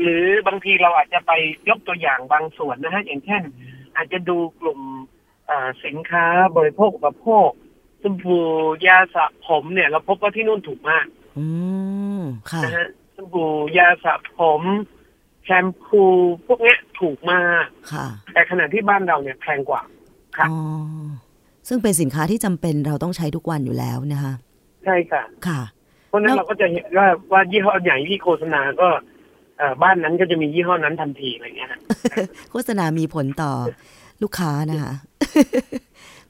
[0.00, 1.32] หรือบางทีเราอาจจะไป
[1.68, 3.42] ยกตัวอย่างบางส่วนนะฮะอย่างเช่น
[3.96, 4.80] อาจจะดูกลุ่ม
[5.46, 6.26] เอ่อสินค้า
[6.56, 7.50] บริโภคอุปโภค
[8.02, 8.44] สบู่
[8.86, 11.06] ยาสระผมเนี่ย เราพบว่าที่นู่นถูกมาก
[11.38, 11.46] อื
[12.18, 14.62] มค่ะนะฮะสบู่ยาสระผม
[15.44, 16.02] แชมพู
[16.46, 19.82] พวกเนี้ยถูกมาก ค่ะ แต่ขณะที่บ้านเราเนี่ยแพงกว่า
[20.36, 20.58] ค่ะอ๋อ
[21.68, 24.32] ซึ่งเป็นสินค้าที่จำเป็นเราต้องใช้ทุกวันอยู่แล้วนะคะ
[24.84, 25.60] ใช่ค่ะ ค่ะ
[26.08, 28.88] เพราะฉะนั้นแล้วเราก็จะเห็นว่าว่ายี่ห้อใหญ่ที่โฆษณาก็
[29.58, 31.80] เอ่อบ้านนั้นก็จะมียี่ห้อนั้นทันทีอะไรเงี้ยฮะ
[32.50, 33.52] โฆษณามีผลต่อ
[34.22, 34.92] ลูกค้านะคะ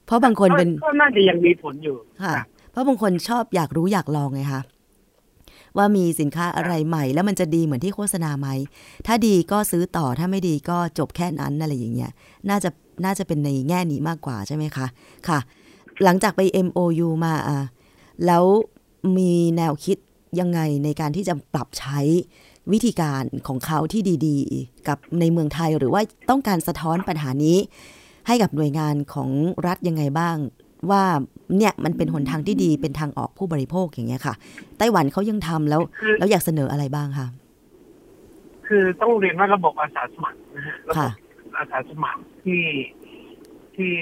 [0.05, 2.33] เพราะบางคนเป็นก็น่าจะยังมีผลอยู่ค่ะ
[2.71, 4.61] เพราะบางคนชอบอยากรู้อยากลองไงคะ
[5.77, 8.47] ว่ามีสินค้าอะไรใหม่ แล้วมันจะดีเหมือนที่โฆษณาไหม
[9.07, 12.11] ถ้าดีก็ซื้อต่อถ้าไม่ดีก็จบแค่นั้นอะไรอย่างเงี้ย
[12.49, 12.69] น่าจะ
[13.03, 14.85] น่าจะเป็นในแง่นี้มากกว่าใช่ไหมคะ
[15.27, 15.39] ค่ะ
[16.03, 17.59] หลังจากไป MOU มาอะ
[18.25, 18.43] แล้ว
[19.17, 19.97] มีแนวคิด
[20.39, 21.99] ยังไงในการที่จะปรับใช้
[22.71, 27.57] วิธีการของเขาที่ดีๆ กับในเมืองไทยหรือว่าต้องการสะท้อนปัญหานี้
[28.27, 29.29] ให้กับหน่วยงานของ
[29.67, 30.37] รัฐยังไงบ้าง
[30.89, 31.03] ว่า
[31.57, 34.35] เนี่ยมันเป็นหนทางที่ดีเป็นทางออกผู้บริโภคอย่างเงี้ยค่ะ
[34.77, 37.27] ไต้หวันเขายังทำแล้วคือแล้วอยากเสนออะไรบ้างคะ
[38.67, 41.11] คือต้องเรียนว่าระบบอาสาสมัครนะฮะระบค่ะบ
[41.57, 42.65] อาสาสมัครที่
[43.75, 43.93] ที่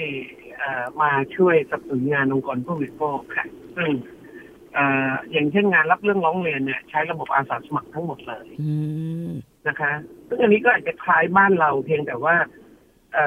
[0.56, 3.90] เอ่อมาช่วยสนับสนุนงานองค์กรผู้บริโภคค่ะซึ่ง
[4.74, 8.72] เอ่ออย่างเช่นงานรับเรื่องร้องเรียนเนี่ย ใช้ระบบอาสาสมัครทั้งหมดเลยอื
[9.28, 9.30] ม
[9.68, 9.92] นะคะ
[10.28, 12.36] ซึ่งอันนี้ก็อาจจะคล้ายบ้านเราเพียงแต่ว่า
[13.14, 13.18] เอ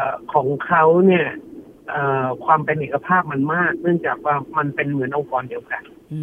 [0.00, 1.26] อของเขาเนี่ย
[1.90, 6.20] เอ่อความเป็นเอกภาพมันมาก เนื่องจากว่ามันเป็นเหมือนองค์กรเดียวกันอื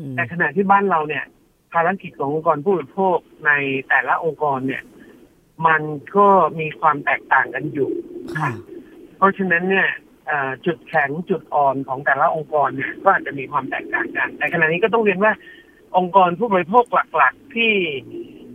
[0.00, 1.24] มแต่ขณะที่บ้านเราเนี่ย
[1.72, 3.50] ภารกิจขององค์กรผู้บริโภคใน
[3.88, 4.82] แต่ละองค์กรเนี่ย
[5.66, 5.82] มัน
[6.16, 6.28] ก็
[6.60, 7.90] มีความแตกต่างกันอยู่
[8.36, 8.50] ค่ะ
[9.16, 9.88] เพราะฉะนั้นเนี่ย
[10.26, 15.32] เอ่อจุดแข็งจุดอ่อนของแต่ละองค์กรเนี่ยก็อาจจะมีความแตกต่างกัน แต่ขณะนี้ก็ต้องเรียนว่า
[15.96, 16.84] องค์กรผู้บริโภค
[17.16, 17.72] หลักๆที่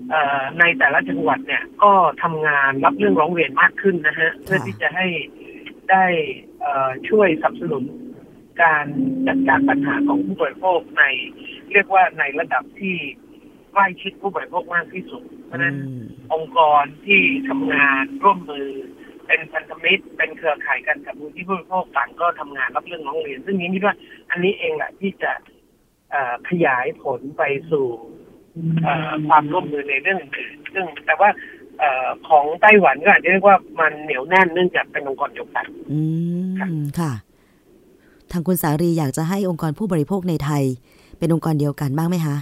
[0.10, 5.08] เอ่อในแต่ละจังหวัดเนี่ยก็ทำงานรับเรื่องร้องเรียนมากขึ้นนะฮะเพื่อที่จะให้
[5.92, 6.06] ได้
[6.60, 7.84] เอ่อช่วยสนับสนุน
[8.64, 8.86] การ
[9.28, 11.04] จัดการปัญหาของผู้บริโภคใน
[11.72, 12.98] เรียกว่าในระดับที่
[13.74, 16.04] ใกล้ชิดผู้บริโภคมากที่สุด เพราะฉะนั้นอืม
[16.34, 18.68] องค์กรที่ทำงานร่วมมือ
[19.28, 23.96] เป็นพันธมิตรเป็นเครือข่ายกันกับมูลที่ผู้บริโภคต่างก็ทำงานรับเรื่องร้องเรียน ซึ่งนี้คิดว่า
[24.32, 25.32] อันนี้เองแหละที่จะ
[26.12, 27.88] เอ่อขยายผลไปสู่
[28.84, 31.30] เอ่อความร่วมมือในเรื่องอื่นๆซึ่งแต่ว่า
[31.80, 36.00] เออของไต้หวันก็อาจจะเรียกว่ามันเหนียวแน่นเนื่องจากเป็นองค์กรเดียวกันอื
[36.60, 37.12] ค่ะมค่ะ
[38.32, 40.64] ทางคุณสารีอยากจะให้องค์กรผู้บริโภคในไทย
[41.20, 42.36] เป็นองค์กรเดียวกันบ้างไหมคะ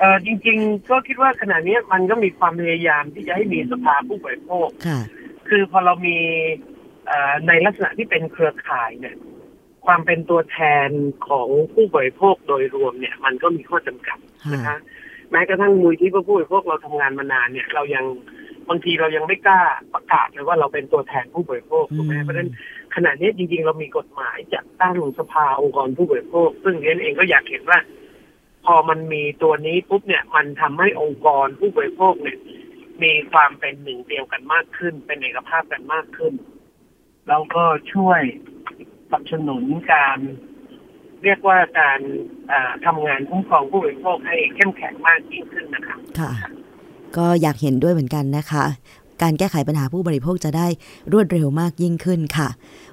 [0.00, 5.00] เออจริง ๆ ก็คิดว่าขณะนี้มันก็มีความพยายามที่จะให้มีสภาผู้บริโภคค่ะ
[5.48, 6.18] คือพอเรามี
[7.06, 9.16] เอ่อในลักษณะที่เป็นเครือข่ายเนี่ย
[9.86, 10.88] ความเป็นตัวแทน
[11.28, 14.18] ของผู้บริโภคโดยรวมเนี่ย มันก็มีข้อจำกัด
[14.52, 14.76] นะคะ
[15.30, 18.04] แม้กระทั่งมูลที่ผู้บริโภคเราทำงานมานานเนี่ย เรายัง
[18.68, 19.60] บางทีเรายังไม่กล้า
[19.94, 22.50] ประกาศเลยว่าเราเป็นตัวแทนผู้บริโภคถูกไหมอืมเพราะฉะนั้น
[22.94, 27.78] ขณะนี้จริงๆ เรามีกฎหมายจัดตั้งสภาองค์กรผู้บริโภค ซึ่งเรียนเองก็อยากเห็นว่า
[28.68, 32.38] พอมันมีตัวนี้ปุ๊บเนี่ย มันทำให้องค์กรผู้บริโภคเนี่ย
[33.02, 36.34] มีความเป็นหนึ่งเดียวกันมากขึ้น เป็นเอกภาพกันมากขึ้น
[37.28, 38.20] แล้วก็ช่วย
[39.10, 40.18] สนับสนุนการ
[41.24, 42.00] เรียกว่าการ
[42.50, 46.32] อ่าทำงานคุ้มครองผู้บริโภคให้เข้มแข็งมากยิ่งขึ้นนะครับค่ะ
[47.16, 48.64] ก็อยากเห็นด้วยเหมือนกันนะคะ
[49.22, 50.66] การแก้ไขปัญหาผู้บริโภคจะได้
[51.12, 52.48] รวดเร็วมากยิ่งขึ้นค่ะ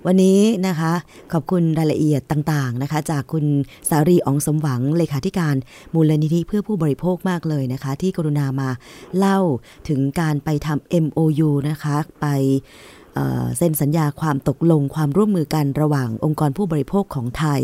[0.05, 0.93] วันนี้นะคะ
[1.33, 3.45] ขอบคุณรายละเอียดต่างๆนะคะ จากคุณ
[3.89, 5.55] สารีอองสมหวังเลขาธิการ
[5.93, 8.69] มูลนิธิเพื่อผู้บริโภคมากเลยนะคะ ที่กรุณามา
[9.17, 9.39] เล่า
[9.89, 12.27] ถึงการไปทำ MOU นะคะ ไป
[13.57, 17.61] เซ็นสัญญาความตกลงความร่วมมือกันระหว่างองค์กรผู้บริโภคของไทย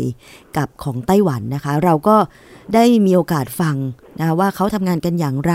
[0.56, 2.16] กับของไต้หวันนะคะ เราก็
[2.74, 3.76] ได้มีโอกาสฟัง
[4.20, 5.54] นะว่าเขาทำงานกันอย่างไร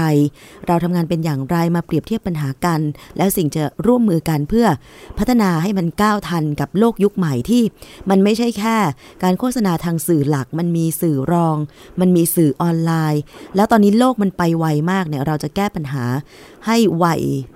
[0.67, 2.79] เราทำงานเป็นอย่างไรมาเปรียบเทียบปัญหากัน
[3.17, 4.67] แล้วสิ่งจะร่วมมือกันเพื่อ
[5.17, 7.63] พัฒนาให้มันก้าวทันกับโลกยุคใหม่ที่
[8.09, 8.77] มันไม่ใช่แค่
[9.23, 11.57] การโฆษณาทางสื่อหลัก มันมีสื่อรอง
[11.99, 13.21] มันมีสื่อออนไลน์
[13.55, 16.03] แล้วตอนนี้โลกมันไปไวมากเนี่ยเราจะแก้ปัญหา
[16.67, 17.05] ให้ไว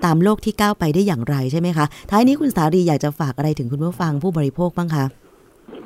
[0.05, 5.05] ตามโลกที่ก้าวไปได้อย่างไรใช่ไหมคะท้ายนี้คุณสารีอยากจะฝากอะไรถึงคุณผู้ฟังผู้บริโภคบ้างคะ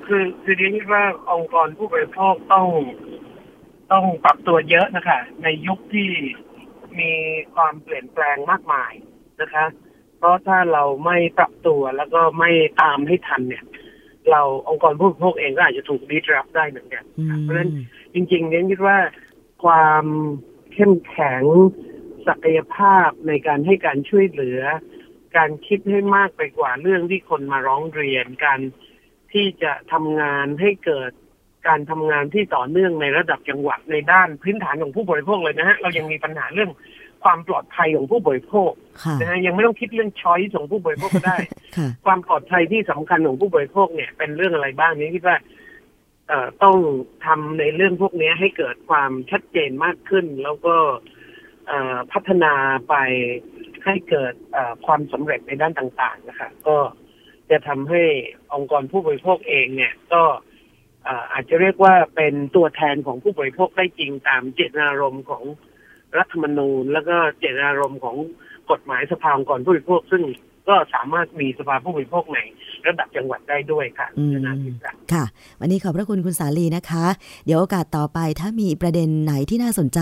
[0.06, 2.65] คือคือดีคิดว่าองค์กรผู้บริโภคต้อง
[3.91, 6.09] ต้องปรับตัวเยอะนะคะ ในยุคที่
[6.99, 7.11] มี
[7.55, 8.93] ความเปลี่ยนแปลงมากมาย
[9.41, 9.65] นะคะ
[10.17, 13.63] เพราะถ้าเราไม่ปรับตัวแล้วก็ไม่ตามให้ทันเนี่ย
[14.31, 17.03] เราองค์กรผู้บริโภคเองก็อาจจะถูกดิสรับได้เหมือนกัน
[17.41, 17.69] เพราะฉะนั้น
[18.13, 18.97] จริงๆเนี่ยคิดว่า
[19.63, 20.05] ความ
[20.73, 21.43] เข้มแข็ง
[22.27, 24.61] ศักยภาพในการให้การช่วยเหลือ
[25.37, 28.59] การคิดให้มากไปกว่าเรื่องที่คนมาร้องเรียนการ
[29.33, 31.11] ที่จะทำงานให้เกิด
[31.67, 36.71] การทำงานที่ต่อเนื่องในระดับจังหวัดในด้านพื้นฐานของผู้บริโภคเลยนะฮะเรายังมีปัญหาเรื่อง
[37.23, 38.71] ความปลอดภัยของผู้บริโภค
[39.19, 41.38] นะฮะยังไม่ต้องคิดเรื่องช้อยของผู้บริโภคก็ได้
[42.06, 45.38] ความปลอดภัยที่สำคัญของผู้บริโภคเนี่ยเป็นเรื่องอะไรบ้างนี้คิดว่า
[46.28, 46.78] เอ่อต้อง
[47.25, 50.75] ทำในเรื่องพวกนี้ให้เกิดความชัดเจนมากขึ้น แล้วก็
[52.13, 52.54] พัฒนา
[52.89, 52.95] ไป
[53.86, 54.34] ให้เกิด
[54.86, 56.78] ความสำเร็จในด้านต่าง ๆ นะคะก็
[57.51, 58.04] จะทำให้
[58.54, 60.23] องค์กรผู้บริโภคเองเนี่ย ก็
[61.33, 65.43] อาจจะเรียกว่าเป็นตัวแทนของผู้บริโภคได้จริงตามเจตนารมณ์ของ
[66.17, 68.15] รัฐธรรมนูญ แล้วก็เจตนารมณ์ของ
[68.71, 70.23] กฎหมายสภาองค์กรผู้บริโภค ซึ่ง
[70.69, 72.39] ก็สามารถมีสภาผู้บริโภคใน
[72.87, 74.07] ระดับจังหวัดได้ด้วยค่ะ
[75.13, 75.25] ค่ะ
[75.59, 77.05] วันนี้ขอบพระคุณคุณสาลีนะคะ
[77.45, 79.99] เดี๋ยวโอกาสต่อไปถ้ามีประเด็นไหนที่น่าสนใจ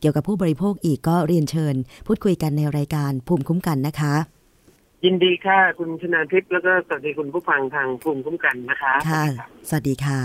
[0.00, 1.74] เกี่ยวกับผู้บริโภคอีกก็เรียนเชิญ
[2.06, 4.14] พูดคุยกันในรายการภูมิคุ้มกันนะคะ
[5.04, 9.24] ยินดีค่ะ คุณชนาทิพย์แล้วก็สวัสดีคุณผู้ฟังทางภูมิคุ้มกันนะคะ ค่ะ
[9.68, 10.20] สวัสดีค่ะ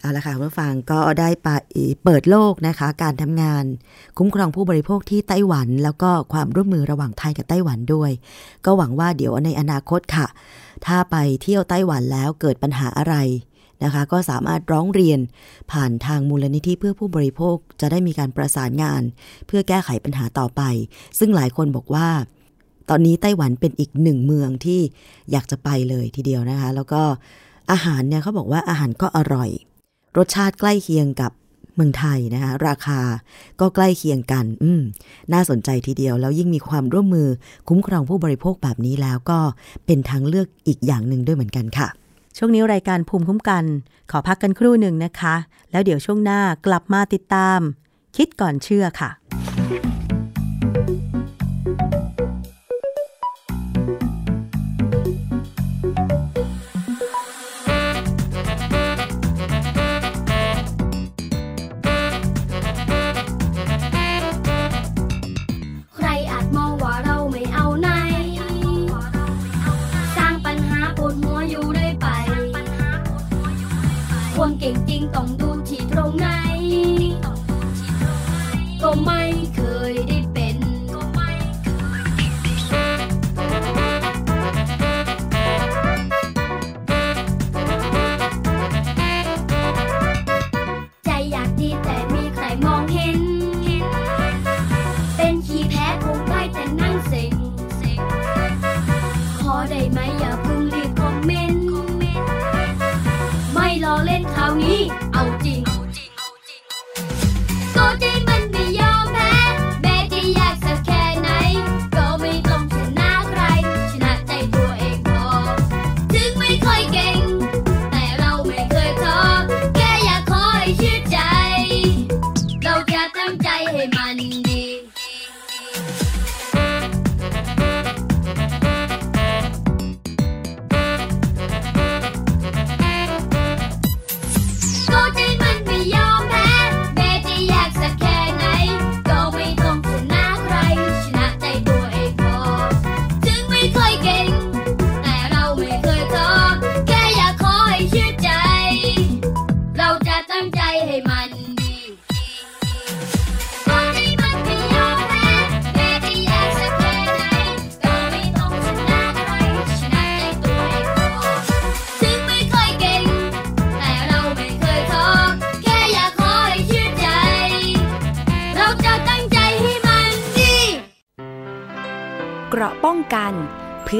[0.00, 1.48] เอาละค่ะผู้ฟังก็ได้ไป
[2.04, 3.64] เปิดโลกนะคะ การทำงาน
[4.18, 8.10] คุ้มครองผู้บริโภคที่ไต้หวัน แล้วก็ความร่วมมือระหว่างไทยกับไต้หวันด้วย
[8.64, 10.26] ก็หวังว่าเดี๋ยวในอนาคตค่ะ
[10.86, 13.14] ถ้าไปเที่ยวไต้หวันแล้วเกิดปัญหาอะไร
[13.84, 15.20] นะคะ ก็สามารถร้องเรียน
[15.72, 19.02] ผ่านทางมูลนิธิเพื่อผู้บริโภคจะได้มีการประสานงาน
[19.46, 20.62] เพื่อแก้ไขปัญหาต่อไป
[21.18, 22.08] ซึ่งหลายคนบอกว่า
[22.90, 24.80] ตอนนี้ไต้หวันเป็นอีกหนึ่งเมืองที่
[25.32, 27.02] อยากจะไปเลยทีเดียวนะคะ แล้วก็
[27.70, 29.50] อาหารเนี่ยเขาบอกว่าอาหารก็อร่อย
[30.16, 31.32] รสชาติใกล้เคียงกับ
[31.74, 33.00] เมืองไทยนะคะ ราคา
[33.60, 34.82] ก็ใกล้เคียงกัน อืม
[35.32, 37.28] น่าสนใจทีเดียว แล้วยิ่งมีความร่วมมือ
[37.68, 39.38] คุ้มครองผู้บริโภคแบบนี้แล้วก็
[39.86, 41.88] เป็นทางเลือกอีกอย่างหนึ่งด้วยเหมือนกันค่ะ
[42.36, 43.64] ช่วงนี้รายการภูมิคุ้มกัน
[44.10, 45.34] ขอพักกันครู่หนึ่งนะคะ
[45.70, 47.58] แล้วเดี๋ยวช่วงหน้ากลับมาติดตาม
[48.16, 49.10] คิดก่อนเชื่อค่ะ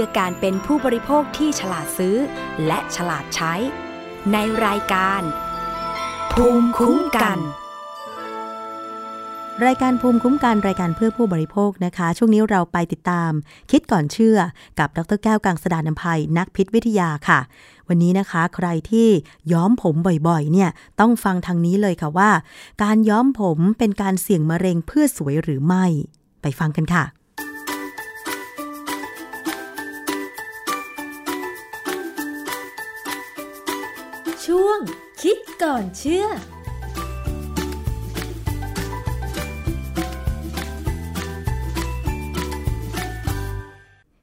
[0.00, 2.16] พื่อการเป็นผู้บริโภคที่ฉลาดซื้อ
[2.66, 3.54] และฉลาดใช้
[4.32, 5.22] ในรายการ
[6.32, 7.38] ภูมิคุ้มกัน
[9.66, 13.30] รายการภูมิคุ้มกันรายการเพื่อผู้บริโภคนะคะ ช่วงนี้เราไปติดตาม
[13.70, 14.38] คิดก่อนเชื่อ
[14.78, 17.40] กับดรแก้วกังสดานนภัยนักพิษวิทยาค่ะ
[17.88, 19.08] วันนี้นะคะใครที่
[19.52, 19.94] ย้อมผม
[20.28, 22.30] บ่อยๆ เนี่ยต้องฟังทางนี้เลยค่ะว่า
[22.82, 25.84] การย้อมผมเป็นการเสี่ยงมะเร็งเพื่อสวยหรือไม่
[26.42, 27.17] ไปฟังกันค่ะ
[34.52, 34.80] ช่วง
[35.22, 36.26] คิดก่อนเชื่อ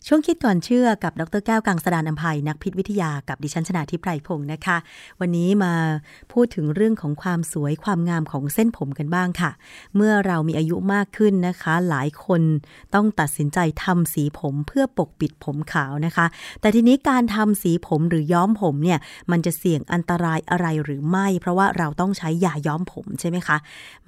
[0.07, 4.77] ช่วงคิดก่อนเชื่อกับดรแก้วกังสดานนภัยนักพิษวิทยากับดิฉันชนาทิพไพรพงศ์นะคะ
[5.19, 5.73] วันนี้มา
[6.33, 9.51] พูดถึงเรื่องของความสวยความงามของเส้นผมกันบ้างค่ะ
[9.95, 12.41] เมื่อเรามีอายุมากขึ้นนะคะ หลายคน
[12.95, 16.25] ต้องตัดสินใจทำสีผมเพื่อปกปิดผมขาวนะคะ
[16.61, 18.99] แต่ทีนี้การทำสีผมหรือย้อมผมเนี่ย
[19.31, 23.57] มันจะเสี่ยงอันตรายอะไรหรือไม่ เพราะว่าเราต้องใช้ยาย้อมผมใช่ไหมคะ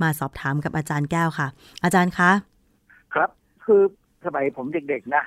[0.01, 1.47] มาสอบถามกับอาจารย์แก้วค่ะ
[1.83, 2.31] อาจารย์คะ
[3.13, 3.29] ครับ
[3.65, 3.81] คือ
[4.25, 5.23] สมัยผมเด็กๆนะ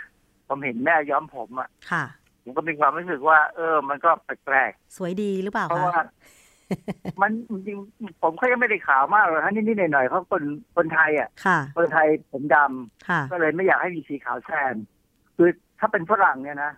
[0.51, 2.05] ผมเห็นแม่ย้อมผมอะค่ะ
[2.43, 4.11] ผมก็มีความรู้สึกว่า เออ มันก็
[4.45, 6.03] แปลกสวยดีหรือเปล่าๆเพราะคะว่า
[7.21, 10.43] มันจริงๆผมเขายังไม่ได้ขาวมากหรอกฮะนิดๆหน่อยๆเขาคน
[10.77, 14.75] คนไทยอะค่ะคนไทยผมดำค่ะก็เลยไม่อยากให้มีสีขาวแซม
[15.37, 16.73] คือถ้าเป็นฝรั่งเนี่ยนะ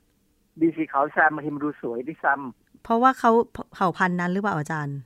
[0.60, 3.30] มีสีขาวแซมบางทีมันดูสวยด้วยซ้ำเพราะว่าเขา
[3.74, 4.98] เผ่าพันธุ์นั้นหรือเปล่าอาจารย์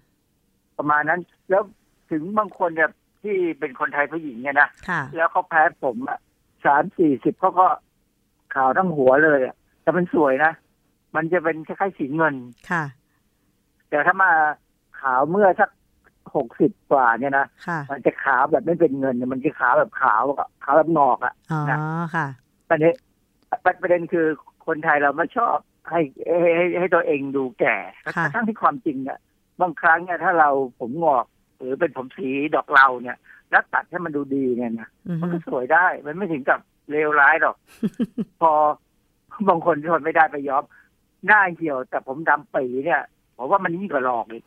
[0.78, 1.62] ประมาณนั้น แล้ว
[2.10, 2.90] ถึงบางคนเนี่ย
[3.22, 6.18] ที่เป็นคนไทยผู้หญิงเนี่ยนะค่ะแล้วเขาแพ้ผมอะ
[6.64, 7.66] สามสี่สิบเขาก็
[8.56, 10.52] ขาวทั้งหัวเลยอะแต่มันสวยนะ
[11.16, 12.34] มันจะเป็นคล้ายๆสีเงิน
[12.70, 12.84] ค่ะ
[13.90, 14.30] แต่ถ้ามา
[15.00, 15.70] ขาวเมื่อสัก
[16.34, 21.78] หกสิบกว่าเนี่ยนะค่ะมันจะขาวแบบไม่เป็นเงินเนี่ยมันจะขาวแบบขาวอะขาวแบบงอกอะอ๋อนะ
[22.14, 22.26] ค่ะ
[22.68, 22.94] ประเด็น
[23.82, 24.26] ประเด็นคือ
[24.66, 25.56] คนไทยเราไม่ชอบ
[25.90, 26.00] ให้
[26.40, 27.76] ให้ให้ให้ตัวเองดูแก่
[28.16, 29.18] ค่ะทั้งที่ความจริงเนี่ย
[29.60, 31.24] บางครั้งเนี่ยถ้าเราผมงอก
[31.56, 33.16] หรือเป็นผมสีดอกเราเนี่ย
[33.50, 37.56] แล้วตัดให้มันดูดีเนี่ยนะอือมันฮึก็สวยได้ มันไม่ถึงกับ เลวร้ายหรอก
[38.40, 38.52] พอ
[39.48, 40.64] บางคนทนไม่ได้ไปย้อม
[41.26, 43.02] หน้าเหี่ยวแต่ผมดำปีเนี่ย
[43.36, 44.44] ผมว่ามันยิ่งกว่าหลอกอีก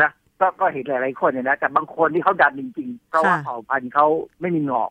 [0.00, 4.06] นะก็ก็เห็นหลายๆคนเนี่ยนะแต่บางคนที่เขาดำจริงๆเพราะว่าค่ะเผ่าพันธุ์เขา
[4.40, 4.90] ไม่มีงอก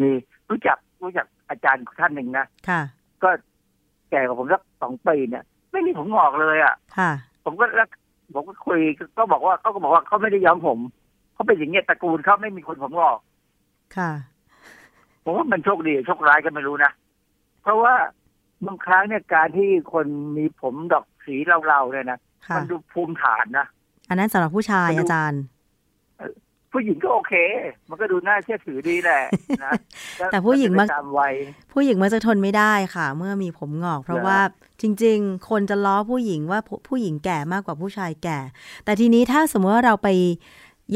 [0.00, 0.10] มี
[0.50, 2.80] รู้จักรู้จักอาจารย์ท่านหนึ่งนะค่ะ
[3.22, 3.30] ก็
[4.10, 7.10] แก่กว่าผมสักสองปีเนี่ย ไม่มีผมงอกเลยอะ ค่ะ
[7.44, 7.88] ผมก็แล้ว
[8.34, 8.80] ผมก็คุย
[9.18, 10.78] ก็บอกว่าเขาก็บอกว่าเขาไม่ได้ย้อมผม
[11.34, 13.18] เขาเป็นอย่างเงี้ยตระกูลเขาไม่มีคนผมงอก
[13.96, 14.12] ค่ะ
[15.24, 16.92] ผมว่ามันโชคดีโชคร้ายก็ไม่รู้นะ
[17.62, 17.94] เพราะว่า
[18.66, 23.66] บางครั้งเนี่ยการที่คนมีผมดอกสีเราๆเนี่ยนะค่ะมันดูภูมิฐานนะ
[24.08, 25.42] อันนั้นสำหรับผู้ชายมันดูอาจารย์
[26.72, 27.34] ผู้หญิงก็โอเค
[27.88, 29.22] มันก็ดูน่าเชื่อถือดีแหละ
[29.64, 29.72] นะ
[30.32, 31.34] แต่ผู้หญิงมักนเป็นไปตามวัย
[31.72, 34.40] ผู้หญิงมักจะทนไม่ได้ค่ะ เมื่อมีผมงอก เพราะเหรอว่า
[34.82, 38.38] จริง ๆ คนจะล้อผู้หญิงว่าผู้ผู้หญิงแก่มากกว่าผู้ชายแก่
[38.84, 40.08] แต่ทีนี้ถ้าสมมติว่าเราไป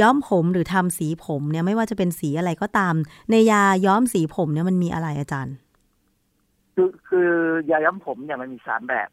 [0.01, 2.95] ย้อมผมหรือทำสีผมเนี่ยไม่ว่าจะเป็นสีอะไรก็ตาม
[3.31, 5.57] ในยาย้อมสีผมเนี่ยมันมีอะไรอาจารย์
[6.75, 7.31] คือคือ
[7.71, 9.09] ยาย้อมผมเนี่ยมันมีสามแบบ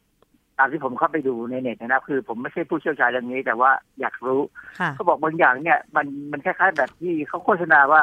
[0.58, 3.70] ตามที่ผมเข้าไปดูในเน็ตนะคือ ผมไม่ใช่ผู้เชี่ยวชาญเรื่องนี้ แต่ว่า
[4.00, 4.40] อยากรู้
[4.80, 8.02] ค่ะเขาบอกบางอย่างเนี่ย มันมันคล้ายๆแบบที่เขาโฆษณาว่า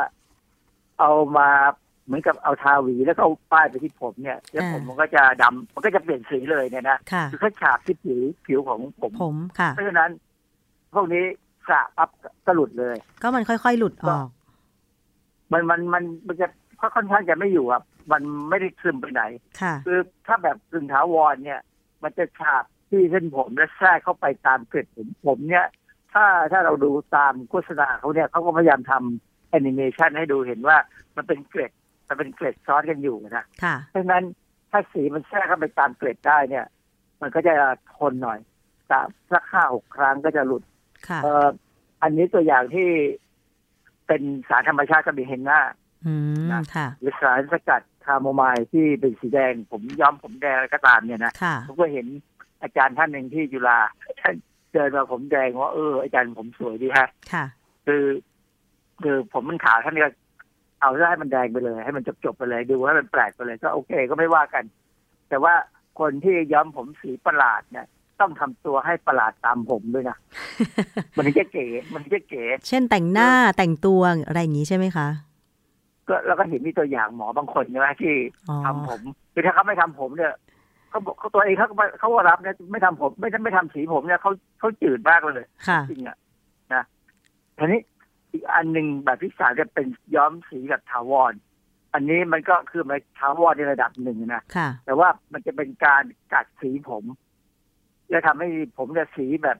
[1.00, 1.50] เอามา
[2.06, 10.10] เหมือนกับเอาทาหวีแล้วก็เอาป้ายไปที่ผมเนี่ยแล้วอ่าผมมันก็จะดำมันก็จะเปลี่ยนสีเลยเนี่ยนะค่ะคือเขาฉาบที่ผิวผิวของผมผมค่ะเพราะฉะนั้น
[10.94, 11.26] พวกนี้
[11.69, 12.10] สระปั๊บ
[12.45, 14.28] ก็หลุดเลย ก็มันค่อยๆหลุดออก
[15.52, 16.47] มันมันมันมันจะ
[16.95, 19.24] ค่อนข้างจะไม่อยู่อะมันไม่ได้ซึมไปไหน
[19.62, 21.62] ค่ะคือถ้าแบบกึ่งถาวรเนี่ย
[22.04, 25.65] มันจะฉาบที่เส้นผมและแทรกเข้าไปตามเกล็ดผมผมเนี่ย
[26.13, 30.78] ถ้าถ้าเราดูตามโฆษณาเขาเนี่ยเขาก็พยายามทำแอนิเมชันให้ดูเห็นว่า
[31.15, 31.71] มันเป็นเกล็ด
[32.08, 34.24] มันเป็นเกล็ดซ้อนกันอยู่นะค่ะเพราะฉะนั้น
[34.71, 36.65] ถ้าสีมันแทรกเข้าไปตามเกล็ดได้เนี่ย
[37.21, 37.54] มันก็จะ
[37.97, 38.39] ทนหน่อย
[38.88, 39.00] แต่
[39.32, 41.48] สักห้าหกครั้งก็จะหลุดค่ะเอ่อ
[42.04, 42.88] อันนี้ตัวอย่างที่
[44.08, 45.60] เป็นสารธรรมชาติก็มีเฮนน่า
[46.06, 52.08] อืมนะค่ะหรือสารสกัดคาโมไมล์ที่เป็นสีแดง ผมย้อมผมแดงอะไรก็ตามเนี่ยนะค่ะผมก็เห็น
[52.62, 53.80] อาจารย์ท่านหนึ่งที่จุฬา
[54.22, 54.36] ท่าน
[54.74, 57.45] เดินมาผมแดงว่าเอออาจารย์ผมสวยดีฮะค่ะ
[57.86, 58.04] คือ
[59.04, 60.08] คือผมมันขาวท่านก็
[60.82, 64.64] เอาซะให้มันแดงไปเลย ให้มันจบๆไปเลยดูให้มันแปลกไปเลย ก็โอเคก็ไม่ว่ากัน
[65.30, 65.54] แต่ว่า
[65.99, 67.88] คนที่ย้อมผมสีประหลาดเนี่ย
[68.22, 70.17] ต้องทำตัวให้ประหลาดตามผมด้วยนะ
[71.15, 75.07] มันถึงจะเก๋ มันถึงจะเก๋ เช่นแต่งหน้าแต่งตัวอะไรอย่างนี้ใช่ไหมคะ
[76.07, 78.13] ก็แล้วก็เห็นมีตัวอย่างหมอบางคนใช่ไหมที่
[78.49, 79.01] อ๋อทำผม
[79.34, 80.34] คือถ้าเขาไม่ทำผมเนี่ย
[80.89, 86.17] เขาบอกเขาตัวเองเขาก็ไม่เขาก็รับนะไม่ทำผม ไม่ไม่ทำสีผมเนี่ยเขาเขาจืดมากเลยค่ะจริงอะ
[86.74, 86.84] นะ
[87.57, 87.80] ทีนี้
[88.32, 91.34] อีกอันหนึ่งแบบที่สามจะเป็นย้อมสีแบบถาวร
[91.93, 96.03] อันนี้มันก็คือมันท้าวอดในระดับหนึ่งนะค่ะแต่ว่ามันจะเป็นการ
[96.34, 97.03] กัดสีผม
[98.12, 98.47] และทำให้
[98.78, 99.57] ผมเนี่ยสีแบบ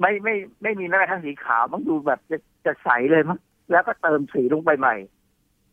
[0.00, 3.38] ไม่ไม่ไม่มีแม้กระทั่งสีขาวมันดูแบบจะจะใสเลยมั้ง
[3.70, 4.94] แล้วก็เติมสีลงไปใหม่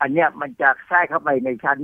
[0.02, 1.80] อันเนี้ยมันจะแทรกเข้าไปในชั้น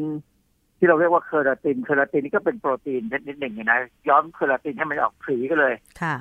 [0.78, 3.80] ที่เราเรียกว่าเคอราตินเคอราตินนี่ก็เป็นโปรตีนชนิดหนึ่งนะ
[4.10, 6.16] ย้อมเคอราตินให้มันออกสีก็เลยค่ะ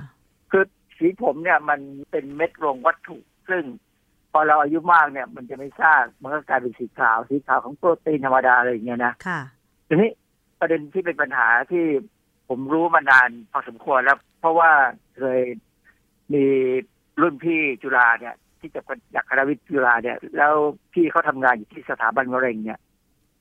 [0.51, 0.64] คือ
[0.99, 1.80] สีผมเนี่ยมัน
[2.11, 3.16] เป็นเม็ดรวงวัตถุ
[3.49, 3.62] ซึ่ง
[4.32, 9.41] พอเราอายุมากเนี่ย มันจะไม่ทราบมันก็กลายเป็นสีขาว สีขาวของโปรตีนธรรมดาอะไรอย่างเงี้ยนะค่ะ
[9.89, 10.11] ทีนี้
[10.61, 11.84] ประเด็นที่เป็นปัญหาที่
[12.49, 14.70] ผมรู้มานานพอสมควรแล้ว เพราะว่า
[15.16, 15.40] เคย
[16.34, 16.44] มี
[17.20, 18.84] รุ่นพี่จุฬาเนี่ย ที่จบ
[19.14, 20.55] จากคณะวิทย์จุฬาเนี่ย แล้ว
[20.92, 22.80] พี่เขาทำงานอยู่ที่สถาบันมะเร็งเนี่ย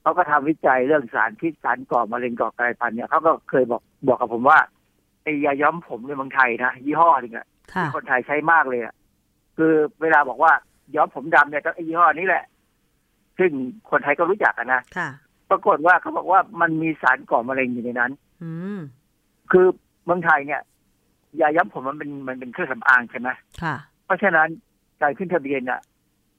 [0.02, 4.60] เขาก็ทำวิจัยเรื่องสารพิษสารก่อมะเร็งก่อกลายพันธุ์เนี่ยเขาก็เคยบอกบอกกับผมว่า
[5.24, 8.94] ไอ้ยาย้อมผมในเมืองไทยนะยี่ห้อหนึงอะค่ะที่คนไทยใช้มากเลยอะ
[9.58, 10.54] คือเวลาบอกว่า
[10.96, 12.44] ย้อมผมดำเนี่ยก็ไอ้ยี่ห้อนี้แหละ
[13.40, 13.52] ซึ่ง
[13.90, 15.10] คนไทยก็รู้จักกันนะค่ะ
[15.50, 18.25] ปรากฏว่าเขาบอกว่ามันมีสารก่อมะเร็งอยู่ในนั้นอืม
[19.52, 19.66] คือ
[20.06, 20.62] เมืองไทยเนี่ย
[21.42, 23.30] ยาย้อมผมมันเป็นมันเป็นเครื่องสำอางใช่ไหม
[23.64, 23.76] ค่ะ
[24.06, 24.48] เพราะฉะนั้น
[25.02, 25.82] การขึ้นทะเบียนอะ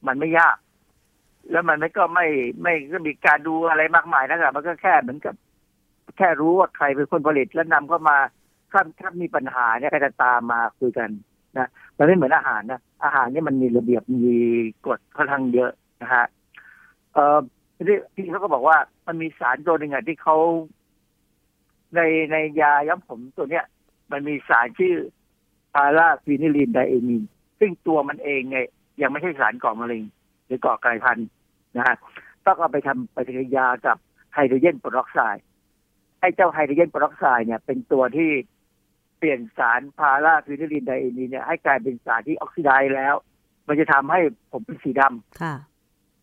[0.06, 0.56] มันไม่ยาก
[1.50, 2.26] แล้วมันไม่ก็ไม่
[2.62, 5.34] ไม่ก็มีการดูอะไรมากมายนะครับมันก็แค่เหมือนกับ
[6.16, 8.16] แค่รู้ว่าใครเป็นคนผลิตแล้วนำเข้ามา
[8.72, 11.10] ถ้าถ้ามีปัญหาเนี่ยก็จะตามมาคุยกัน
[11.58, 14.36] นะมันไม่เหมือนอาหารนะอาหารเนี่ยมันมีระเบียบมี
[14.86, 15.70] กฎค่อนข้างเยอะ
[16.02, 16.26] นะฮะ
[17.12, 17.38] เอ่อ
[17.88, 18.76] ที่ที่เขาก็บอกว่า
[19.06, 20.36] มันมีสารตัวหนึ่งอะที่เขา
[21.94, 22.00] ใน
[22.32, 23.64] ในยาย้อมผมตัวเนี้ย
[24.12, 24.96] มันมีสารชื่อ
[25.74, 27.22] พาราฟีนิลินไดเอมีน
[27.60, 28.66] ซึ่งตัวมันเองเนี่ย
[29.02, 30.02] ยังไม่ใช่สารก่อมะเร็ง
[30.46, 31.28] หรือก่อกลายพันธุ์
[31.76, 31.96] นะฮะ
[32.46, 33.96] ต้องเอาไปทำปฏิกิริยากับ
[34.34, 35.44] ไฮโดรเจนเปอร์ออกไซด์
[36.20, 38.30] ไอ้เจ้าไฮโดรเจนเปอร์ออกไซด์เนี่ย เป็นตัวที่
[39.18, 43.14] เปลี่ยนสารพาราฟีนิลีนไดเอมีนเนี่ยให้กลายเป็นสารที่ออกซิไดซ์แล้ว
[43.68, 44.20] มันจะทำให้
[44.52, 45.54] ผมเป็นสีดำค่ะ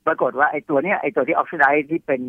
[0.08, 2.22] ปรากฏว่าไอ้ตัวเนี้ยไอ้ตัวที่ออกซิไดซ์ที่เป็น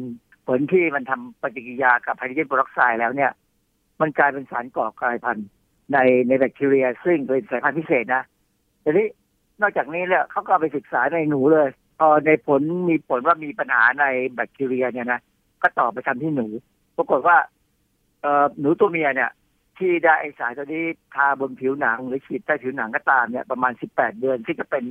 [0.46, 3.32] ผลที่มันทำปฏิกิริยากับไฮโดรเจนเปอร์ออกไซด์แล้วเนี่ย
[4.00, 5.48] มันกลายเป็นสารก่อกลายพันธุ์
[5.92, 8.22] ในในแบคทีเรีย ซึ่งเป็นสายพันธุ์พิเศษนะ
[8.84, 9.06] ทีนี้
[9.60, 11.68] นอกจากนี้เนี่ยเขาก็ไปศึกษาในหนูเลย
[11.98, 15.20] พอในผลมีผลว่ามีปัญหาในแบคทีเรียเนี่ยนะ
[15.62, 16.46] ก็ต่อไปทำที่หนู
[16.96, 17.36] ปรากฏว่า
[18.20, 19.30] เอ่อหนูตัวเมียเนี่ย
[19.78, 20.84] ที่ได้ไอสารตัวนี้
[21.14, 24.84] ทาบนผิวหนังหรือฉีดใต้ผิวหนังก็ตามเนี่ยประมาณ18เดือนที่จะเป็น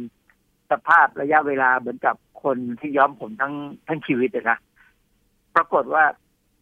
[0.72, 3.54] สภาพระยะเวลาเหมือนกับคนที่ย้อมผมทั้ง
[3.88, 4.58] ทั้งชีวิตเลยนะ
[5.56, 6.06] ปรากฏว่า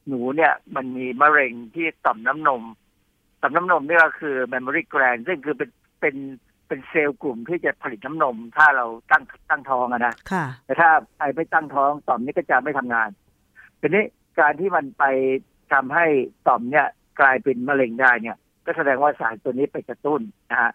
[0.07, 2.63] หนูเนี่ย มันมีมะเร็งที่ต่อมน้ำนม
[3.41, 5.69] ต่อมน้ำนมนี่ก็คือ mammary gland ซึ่งคือเป็น
[6.01, 6.15] เป็น
[6.67, 13.09] เป็นเซลล์กลุ่มที่จะผลิตน้ำนม ถ้าเราตั้งตั้งท้องอะนะค่ะแต่ถ้าใครไม่ตั้งท้องต่อมนี้ก็จะไม่ทำงาน
[13.81, 14.03] ทีนี้
[14.39, 15.05] การที่มันไป
[15.73, 16.05] ทำให้
[16.47, 16.87] ต่อมเนี่ย
[17.19, 20.21] กลายเป็นมะเร็งได้เนี่ย ก็แสดงว่าสารตัวนี้ไปกระตุ้น
[20.51, 20.71] นะฮะ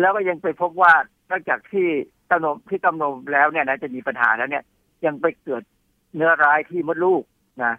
[0.00, 0.92] แล้วก็ยังไปพบว่า
[1.30, 1.86] นอกจากที่
[2.26, 4.64] เต้านมที่เต้านมแล้วเนี่ยนะจะมีปัญหาแล้วเนี่ย
[5.06, 5.62] ยังไปเกิด
[6.14, 7.22] เนื้อร้ายที่มดลูก
[7.64, 7.74] นะ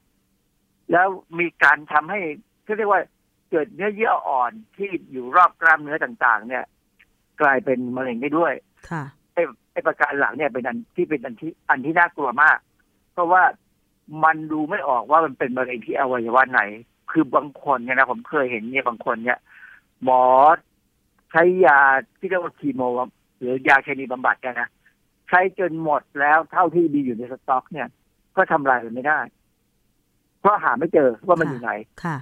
[0.91, 1.07] แล้ว
[1.39, 2.19] มีการทำให้
[2.65, 3.01] ที่เรียกว่า
[3.49, 6.63] เกิดเนื้อเยื่ออ่อนที่อยู่รอบกล้ามเนื้อต่างๆ เนี่ย
[7.41, 8.53] กลายเป็นมะเร็งได้ด้วย
[8.89, 9.03] ค่ะ
[9.33, 12.57] ไอ้ไอ้ประการหลังเนี่ยเป็นอันที่เป็นอันที่อันที่น่ากลัวมาก
[13.13, 13.43] เพราะว่า
[14.23, 16.61] มันดูไม่ออกว่ามันเป็นมะเร็งที่อวัยวะไหน
[17.11, 19.39] คือบางคนเนี่ยนะผมเคยเห็นเนี่ยบางคนเนี่ย
[20.03, 20.23] หมอ
[21.31, 21.79] ใช้ยา
[22.17, 22.81] ที่เรียกว่าคีโม
[23.39, 24.69] หรือยาเคมีบำบัดกันนะ
[25.29, 27.87] ใช้จนหมดแล้วเท่าที่มีอยู่ในสต็อก เนี่ย
[28.35, 29.19] ก็ทำลายมันไม่ได้
[30.39, 31.71] เพราะหาไม่เจอว่ามันอยู่ไหน
[32.03, 32.17] ค่ะ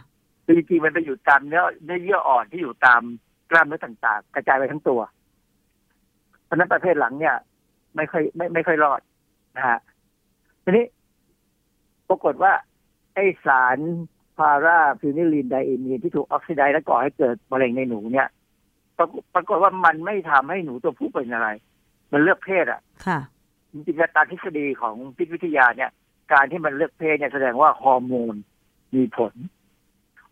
[0.46, 3.02] คือจริงๆมันไปอยู่ตามเนื้อเนื้อเยื่ออ่อนที่อยู่ตาม
[3.52, 5.00] กล้ามเนื้อต่างๆ กระจายไปทั้งตัว
[6.46, 7.36] เพราะฉะนั้นประเภทหลังเนี่ย
[7.96, 9.02] ไม่ค่อยไม่ไม่ค่อยรอด
[9.58, 9.80] นะฮะ
[10.64, 10.86] ทีนี้
[12.10, 12.52] ปรากฏว่า
[13.14, 13.78] ไอ้สาร
[14.38, 18.28] พาราฟีนิลีนไดเอมีนที่ถูกออกซิไดซ์และก่อให้เกิดมะเร็งในหนูเนี่ย
[18.98, 21.48] ปรากฏปรากฏว่ามันไม่ทำให้หนูตัวผู้เป็นอะไร
[22.12, 23.20] มันเลือกเพศอะ ค่ะ
[23.72, 25.92] จริงๆแล้วตามทฤษฎีของพิษวิทยาเนี่ย
[26.32, 28.36] การที่มันเลือกเพศเนี่ยแสดงว่าฮอร์โมน
[28.96, 29.34] มีผล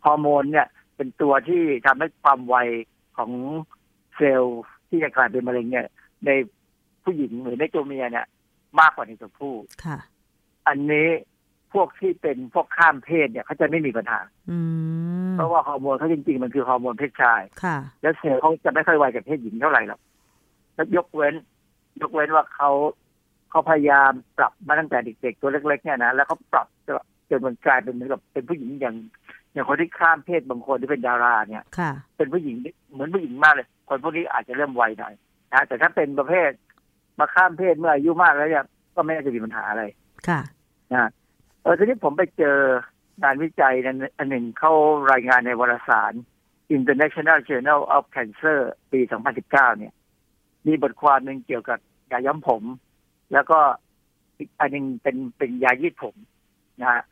[0.05, 2.55] ฮอร์โมนเนี่ย เป็นตัวที่ทำให้ความไว
[3.17, 3.31] ของ
[4.15, 5.87] เซลล์ที่จะกลายเป็นมะเร็งเนี่ย
[6.25, 6.29] ใน
[7.03, 8.25] ผู้หญิงหรือในตัวเมียเนี่ย
[8.79, 9.97] มากกว่าในตัวผู้ค่ะ
[10.67, 11.07] อันนี้
[11.73, 14.19] พวกที่เป็นพวกข้ามเพศเนี่ยเขาจะไม่มีปัญหา
[14.49, 14.57] อื
[15.31, 19.99] มเพราะว่าฮอร์โมนเขาจริงๆ มันคือฮอร์โมนเพศชายค่ะ แล้วเซลล์เขาจะไม่ค่อยไวกับเพศหญิงเท่าไหร่หรอก
[20.75, 21.35] แล้วยกเว้น
[22.01, 22.69] ยกเว้นว่าเขา
[23.55, 26.67] เขาพยายามปรับมาตั้งแต่เด็กๆตัวเล็กๆเนี่ยนะแล้วเขาปรับ
[27.29, 28.95] จนมันกลายเป็นเหมือนกับเป็นผู้หญิงอย่าง
[29.53, 32.55] อย่างคนที่ข้ามเพศบางคนที่เป็นดาราเนี่ยค่ะเป็นผู้หญิง
[32.91, 35.13] เหมือนผู้หญิงมากเลย คนพวกนี้อาจจะเริ่มไวหน่อย
[35.53, 36.51] นะแต่ถ้าเป็นประเภท
[37.19, 39.83] มาข้ามเพศเมื่ออายุมากแล้วเนี่ยก็ไม่น่าจะมีปัญหาอะไร
[40.27, 40.39] ค่ะ
[40.93, 41.09] นะ
[41.61, 42.57] เออทีนี้ผมไปเจอ
[43.23, 44.73] งานวิจัยนั้นอันหนึ่งเข้า
[45.11, 46.13] รายงานในวารสาร
[46.77, 48.59] International Journal of Cancer
[48.91, 48.99] ปี
[49.39, 49.93] 2019 เนี่ย
[50.67, 51.79] มีบทความหนึ่งเกี่ยวกับ
[52.11, 52.63] ยาย้อมผม
[53.33, 53.59] แล้วก็
[54.37, 56.15] อีกอันหนึงเป็นเป็นยายืดผม
[56.81, 57.03] นะฮะ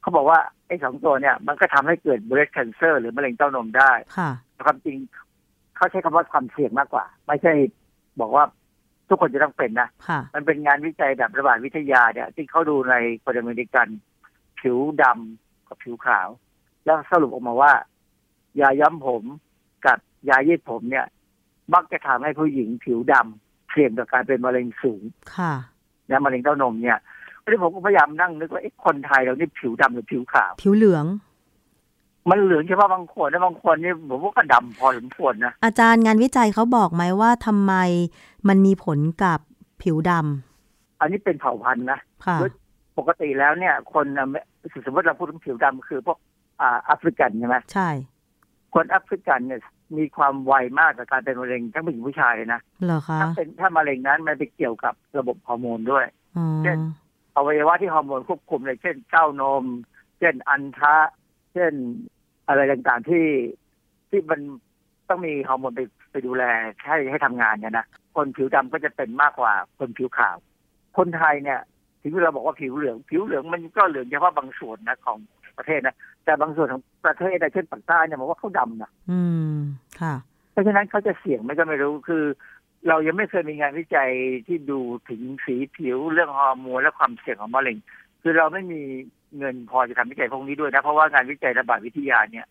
[0.00, 4.96] เขาบอกว่าไอ้สองตัวเนี่ย มันก็ทำให้เกิด breast cancer หรือมะเร็งเต้านมได้ค่ะแต่ความจริง
[5.76, 7.52] เขาใช้คำว่าความเสี่ยงมากกว่า ไม่ใช่
[8.20, 8.44] บอกว่า
[9.08, 12.94] ทุกคนจะต้องเป็นนะค่ะมันเป็นงานวิจัยแบบระบาดวิทยาเนี่ยที่เขาดูใน
[13.24, 13.88] คนอเมริกัน
[14.60, 16.28] ผิวดำกับผิวขาว
[16.84, 17.72] แล้วสรุปออกมาว่า
[18.60, 19.22] ยาย้อมผม
[19.86, 19.98] กับ
[20.28, 21.06] ยายืดผมเนี่ย
[21.74, 25.02] มักจะทำให้ผู้หญิงผิวดำ เสี่ยงต่อการเป็นมะเร็งสูง
[25.36, 25.52] ค่ะ
[26.10, 26.98] นะมะเร็งเต้านมเนี่ย
[27.42, 31.06] วันนี้ผมก็พยายามนั่งนึกว่าเอ๊ะคนไทยเรานี่ผิวดำหรือผิวขาว ผิวเหลือง
[32.30, 37.74] มันเหลืองเฉพาะบางคนนะบางคนนี่ผมว่าก็ดำพอสมควรนะอาจารย์งานวิจัยเขาบอกไหมว่าทำไม
[38.48, 39.38] มันมีผลกับ
[39.82, 40.12] ผิวด
[41.00, 42.36] อันนี้เป็นเผ่าพันธุ์นะำค่ะ
[42.98, 44.34] ปกติแล้วเนี่ย คนอเม
[44.86, 46.18] สมมติเราพูดถึงผิวดำคือพวก
[46.60, 47.88] อ่าแอฟริกันใช่ไหมใช่
[48.74, 49.60] คนแอฟริกันเนี่ย
[49.96, 56.78] มีความไวมากกับการเป็นมะเร็งทั้งผู้หญิงผู้ชายเลยนะเหรอคะถ้าเป็นถ้ามะเร็งนั้นมันไปเกี่ยวกับระบบฮอร์โมนด้วยอ๋อเช่น
[57.36, 59.64] อวัยวะที่ฮอร์โมนควบคุมเลยเช่นเต้านม
[60.18, 60.96] เช่นอันทะ
[61.52, 61.72] เช่น
[62.48, 63.26] อะไรต่างๆที่
[64.10, 64.40] ที่มัน
[65.08, 65.80] ต้องมีฮอร์โมนไป
[66.10, 66.44] ไปดูแล
[66.84, 67.86] ให้ให้ทำงานเนี่ยนะ
[68.16, 70.36] คนผิวดำก็จะเป็นมากกว่าคนผิวขาว
[70.96, 71.60] คนไทยเนี่ย
[72.02, 75.18] ถึงเราบอกว่าผิวเหลือง ผิวเหลืองมันก็เหลืองเฉพาะบางส่วนนะของ
[75.58, 75.96] ประเทศนะ
[76.28, 79.20] แต่บางส่วนของประเทศนะเช่นปากใต้เนี่ยผมว่าเขาดำนะอื
[79.52, 79.56] ม
[80.00, 80.14] ค่ะ
[80.52, 82.24] เพราะฉะนั้นเขาจะเสี่ยงไหม่ก็ไม่รู้คือ
[82.88, 84.10] เรายังไม่เคยมีงานวิจัย
[84.46, 87.76] ที่ดูถึงสีผิวเรื่องฮอร์โมนและความเสี่ยงของมะเร็ง
[88.22, 88.80] คือเราไม่มี
[89.38, 92.46] เงินพอจะทำวิจัยพวกนี้ด้วยนะ เพราะว่างานวิจัยระบาดวิทยาเนี่ย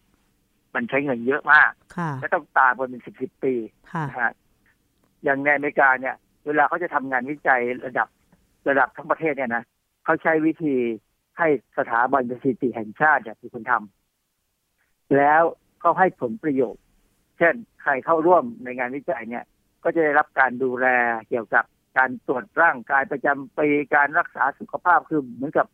[0.76, 3.54] มันใช้เงินเยอะมากค่ะและต้องตามกันเป็นสิบสิบปี
[3.92, 4.32] ค่ะนะฮะ
[5.24, 6.16] อย่างในอเมริกาเนี่ย
[6.46, 8.08] เวลาเขาจะทำงานวิจัยระดับ
[8.70, 9.64] ระดับทั้งประเทศเนี่ยนะ
[10.06, 10.76] เขาใช้วิธี
[11.38, 15.44] ให้สถาบันสถิติแห่งชาติเนี่ยเป็นคนทำแล้ว
[15.80, 16.84] เขาให้ผลประโยชน์
[17.38, 19.46] เช่น ใครเข้าร่วมในงานวิจัยเนี่ย
[19.84, 20.88] ก็จะได้รับการดูแล
[21.30, 21.66] เกี่ยวกับ
[21.98, 25.68] การตรวจร่างกายประจำปีการรักษาสุขภาพคือเหมือนกับ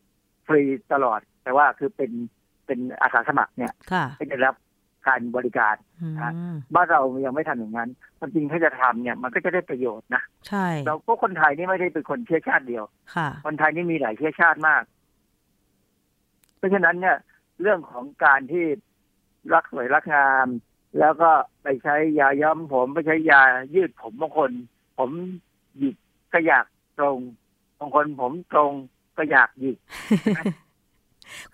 [0.46, 0.62] ฟรี
[0.92, 2.10] ตลอด แต่ว่าคือเป็น
[2.66, 4.56] เป็นอาสาสมัครเนี่ยค่ะก็จะได้รับ
[5.08, 6.08] การบริการอื
[6.54, 12.84] มบ้านเรายังไม่ทำอย่างนั้นความจริงถ้าจะทำเนี่ย มันก็จะได้ประโยชน์นะใช่เราก็คนไทยนี่ไม่ได้เป็นคนเชื้อชาติเดียว
[13.14, 14.93] ค่ะ คนไทยนี่มีหลายเชื้อชาติมากเพ
[16.64, 17.16] ราะฉะนั้นเนี่ย
[17.60, 18.64] เรื่องของการที่
[19.54, 20.46] รักสวยรักงาม
[20.98, 21.30] แล้วก็
[21.62, 23.40] ไปใช้ยาย้อมผมไปใช้ยา
[23.74, 24.50] ยืดผมบางคน
[24.98, 25.10] ผม
[25.78, 25.96] หยิก
[26.32, 26.66] ก็อยาก
[26.98, 27.18] ตรง
[27.80, 28.72] บางคนผมตรง
[29.16, 29.78] ก็อยากหยิก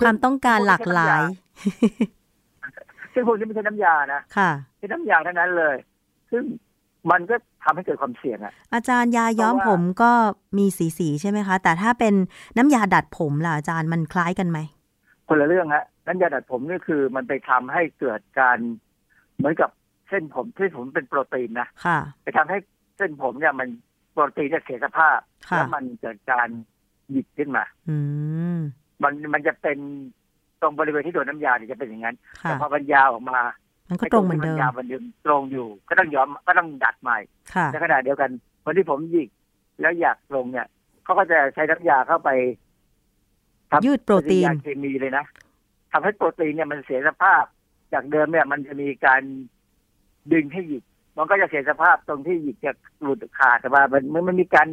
[0.00, 1.22] ความต้องการหลากหลาย
[3.12, 5.76] ซึ่งพวกนี้ไม่ใช่น้ำยานะค่ะเป็นน้ำยาเท่านั้นเลย
[6.30, 6.42] ซึ่ง
[7.10, 10.12] มันก็ทำให้เกิดความเสี่ยงอะอาจารย์ยาย้อมเพราะว่าผมก็
[10.58, 12.14] มีสีสีๆใช่ไหมคะ แต่ถ้าเป็น
[12.56, 14.58] น้ำยาดัดผมล่ะอาจารย์มันคล้ายกันไหม
[15.32, 18.58] คนละเรื่องฮะน้ำยาดัดผมนี่คือมันไปทำให้เกิดการ
[19.36, 19.70] เหมือนกับ
[20.08, 22.58] เส้นผมที่ผมเป็นโปรตีนนะค่ะไปทำให้
[22.96, 23.68] เส้นผมเนี่ยมัน
[24.12, 25.18] โปรตีนเนี่ยเสียสภาพ
[25.50, 26.48] ค่ะแล้วมันเกิดการ
[27.10, 27.96] หยิกขึ้นมาอื
[28.56, 28.58] ม
[29.02, 29.78] มันมันจะเป็น
[30.60, 33.40] ตรงบริเวณที่โดนน้ำยาเนี่ยจะเป็นอย่างนั้นค่ะแต่พอมันยาวออกมา
[33.88, 37.18] มันก็ตรงเหมือนเดิไที่มยาวมันยังตรงอยู่ ก็ต้องย้อมก็ต้องดัดใหม่
[37.54, 38.30] ค่ะในขณะเดียวกัน
[38.64, 39.28] คนที่ผมหยิก
[39.80, 40.66] แล้วอยากตรงเนี่ย
[41.04, 42.69] เขาก็จะใช้น้ำยาเข้าไปทำ
[43.84, 45.24] ยืดโปรตีนปฏิกิยาเคมีเลยนะ
[45.92, 47.44] ทำให้โปรตีนเนี่ยมันเสียสภาพ
[47.92, 49.22] จากเดิมเนี่ย มันจะมีการ
[50.32, 50.84] ดึงให้หยิก
[51.16, 54.68] มันก็จะเสียสภาพตรงที่หยิกจะหลุดขาดแต่ว่ามันมันมันมีการ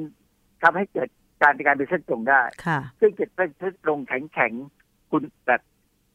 [0.64, 1.10] ทำให้เกิด
[1.42, 5.62] การการเป็นเส้นตรงได้ค่ะซึ่งจะเป็นเส้นตรงแข็งแข็งๆคุณแบบ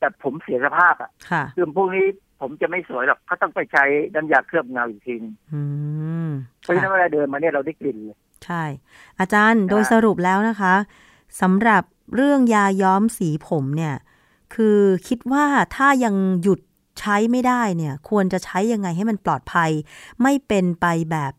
[0.00, 2.06] แบบผมเสียสภาพอะค่ะคือพวกนี้
[2.40, 5.62] ผมจะไม่สวยหรอกเขาต้องไปใช้น้ำยาเคลือบเงาอีกทีนึงอื
[6.26, 6.30] ม
[6.60, 8.62] เพราะฉะนั้นค่ะเวลาเดินมาเนี่ยเราได้กลิ่นเลย ใช่
[9.20, 10.74] อาจารย์โดยสรุปแล้วนะคะ
[11.40, 11.82] สำหรับ
[12.14, 13.94] เรื่องยาย้อมสีผมเนี่ย
[14.54, 14.78] คือ
[15.08, 15.44] คิดว่า
[15.76, 16.60] ถ้ายังหยุด
[17.00, 19.70] ใช้ไม่ได้เนี่ยควรจะใช้ยังไงให้มันปลอดภัย
[20.22, 21.32] ไม่เป็นไปแบบ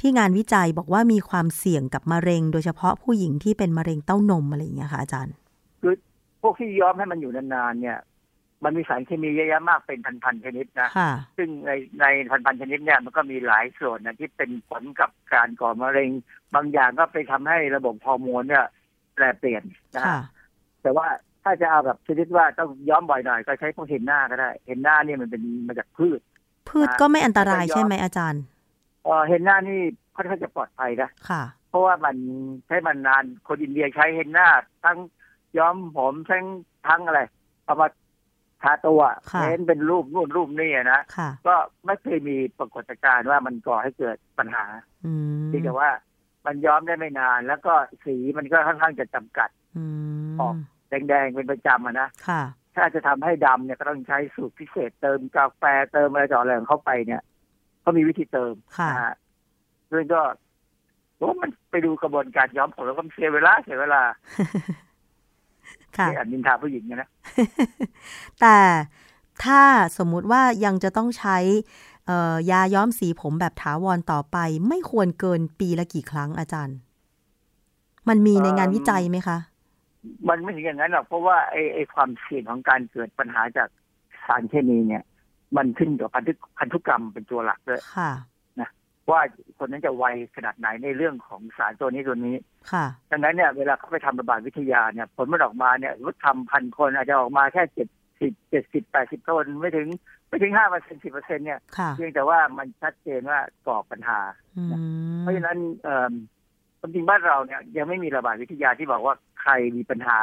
[0.00, 5.34] ที่งานวิจัยบอกว่ามีความเสี่ยงกับมะเร็ง โดยเฉพาะผู้หญิงที่เป็นมะเร็งเต้านมอะไรอย่างเงี้ยค่ะอาจารย์
[6.42, 7.98] พวกที่ย้อมให้มันอยู่นานๆเนี่ย
[8.64, 11.70] มันมีสารเคมีเยอะแยะมากเป็นพันๆชนิดนะค่ะซึ่งใน
[12.00, 16.10] ในพันๆชนิดเนี่ยมันก็มีหลายส่วนนะที่เป็นผลกับการก่อมะเร็ง
[16.54, 18.66] บางอย่างก็ไปทำให้ระบบฮอร์โมนเนี่ย
[19.14, 19.62] แปรเปลี่ยน
[19.94, 20.18] นะฮะค่ะ
[20.82, 21.06] แต่ว่า
[21.42, 26.20] ถ้าจะเอาแบบชนิดว่าต้องย้อมบ่อยหน่อยก็ใช้พวกเห็นหน้าก็ได้ เห็นหน้าเนี่ยมันเป็นมาจากพืช
[26.68, 28.42] พืชก็ไม่อันตรายใช่ไหมอาจารย์
[29.04, 29.78] เออเห็นหน้านี่
[30.16, 32.16] ค่อนข้างจะปลอดภัยนะค่ะ เพราะว่ามัน
[32.66, 34.48] ใช้มันนานคนอินเดียใช้เห็นหน้า
[34.84, 34.98] ทั้ง
[35.58, 36.44] ย้อมผมทั้ง
[36.88, 37.20] ทั้งอะไร
[37.64, 37.88] เอามา
[38.62, 39.00] ทาตัว
[39.32, 41.54] ค่ะเน้นเป็นรูปนู่นรูปนี่อะนะค่ะก็
[41.86, 44.64] ไม่เคยมีปรากฏการณ์ว่ามันก่อให้เกิดปัญหา
[45.06, 45.12] อื
[45.42, 45.90] มเพียงแต่ว่า
[46.46, 47.72] มันย้อมได้ไม่นาน แล้วก็
[48.04, 49.84] สีมันก็ค่อนข้างจะจำกัดอื
[50.34, 50.54] มออก
[50.88, 52.42] แดงๆเป็นประจำอะนะค่ะ
[52.76, 57.22] ถ้าจะทำให้ดำเนี่ยก็ต้องใช้สูตรพิเศษเติมกาแฟเติมอะไรต่ออะไรของเข้าไปเนี่ย
[57.84, 59.14] ก็มีวิธีเติมค่ะนะฮะ
[59.90, 60.22] ซึ่งก็
[61.20, 64.02] ว่ามันไปดูกระบวนการย้อมผมแล้วก็เสียเวลาเสียเวลา
[65.96, 67.08] ค่ะที่อันนินทาผู้หญิงนะ
[68.40, 68.58] แต่
[69.44, 69.62] ถ้า
[69.98, 71.93] สมมุติว่ายังจะต้องใช้เอ่อ
[72.50, 74.36] ยาย้อมสีผมแบบถาวรต่อไป
[74.68, 76.76] ไม่ควรเกินปีละกี่ครั้งอาจารย์
[78.08, 79.38] มันมีในงานวิจัยไหมคะ
[80.28, 83.68] มันไม่ถึงอย่างนั้นหรอกเพราะว่าไอ้ไอ้ความเสี่ยงของการเกิดปัญหาจาก
[84.26, 85.04] สารเคมีเนี่ย
[85.56, 88.12] มันขึ้นกับพันธุพันธุกรรมเป็นตัวหลักด้วยค่ะ
[89.10, 89.20] ว่า
[89.58, 90.04] คนนั้นจะไว
[90.36, 92.36] ขนาดไหนในเรื่องของสารตัวนี้ตัวนี้
[92.72, 97.88] ค่ะดังนั้นเนี่ยเวลาเขาไปทำระบาดวิทยาเนี่ยผลมันออกมาเนี่ยสมมติทำพันคนอาจจะออกมาแค่เจ็ด
[98.20, 99.88] สิบเจ็ดสิบแปดสิบคนไม่ถึง
[100.34, 104.20] ไม่ถึงห้าเปอร์เซ็นสิบเปอร์เซ็นเนี่ยค่ะเพียงแต่ว่ามันชัดเจนว่าก่อปัญหา
[104.58, 104.70] อืม
[105.20, 106.12] เพราะฉะนั้นเอ่อ
[106.78, 110.16] ความจริงบ้านเราเนี่ยยังไม่มีระบาดวิทยาที่บอกว่าใครมีปัญหา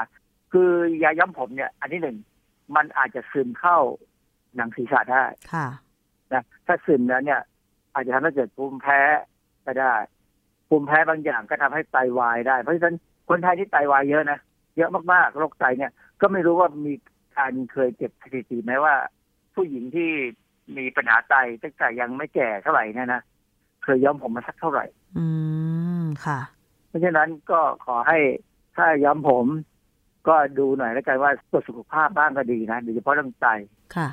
[0.51, 0.71] คือ
[1.03, 2.17] ยาย้อมผมเนี่ย อันที่หนึ่ง
[2.75, 3.77] มันอาจจะซึมเข้า
[4.55, 5.67] หนังศีรษะได้ค่ะ
[6.33, 7.39] นะถ้าซึมแล้วเนี่ย
[7.93, 8.99] อาจจะทำให้เกิดภูมิแพ้
[9.65, 9.93] ก็ได้
[10.69, 12.95] ภูมิแพ้บางอย่างก็ทำให้ไตวายได้ เพราะฉะนั้น
[13.29, 14.39] คนไทยที่ไตวายเยอะนะ
[14.77, 15.91] เยอะมากๆโรคไตเนี่ย
[16.21, 16.93] ก็ไม่รู้ว่ามี
[17.37, 18.95] การเคยเก็บสถิติไหมว่า
[19.55, 20.11] ผู้หญิงที่
[20.77, 23.21] มีปัญหาไตตั้งแต่ยังไม่แก่เท่าไหร่เนะนะ
[23.83, 24.85] เคยย้อมผมมาสักเท่าไหร่
[25.17, 25.25] อื
[26.01, 26.39] มค่ะ
[26.87, 28.19] เพราะฉะนั้นก็ขอให้
[28.75, 29.45] ถ้าย้อมผม
[30.27, 33.47] ก็ดูหน่อยแล้วกันว่าตรวจสุขภาพบ้างก็ดีนะโดยเฉพาะเรื่องไต
[33.95, 34.07] ค่ะ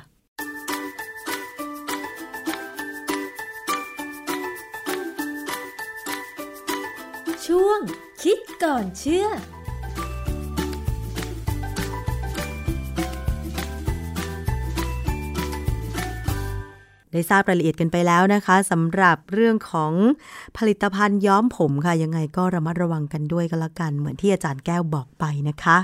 [7.45, 7.79] ช่วง
[8.23, 9.27] คิดก่อนเชื่อ
[17.11, 19.93] ได้ทราบรายละเอียดกันไปแล้วนะคะสำหรับเรื่องของ
[20.57, 25.77] ผลิตภัณฑ์ย้อมผมค่ะ ยังไงก็ระมัดระวังกันด้วยก็แล้วกัน เหมือนที่อาจารย์แก้วบอกไปนะคะ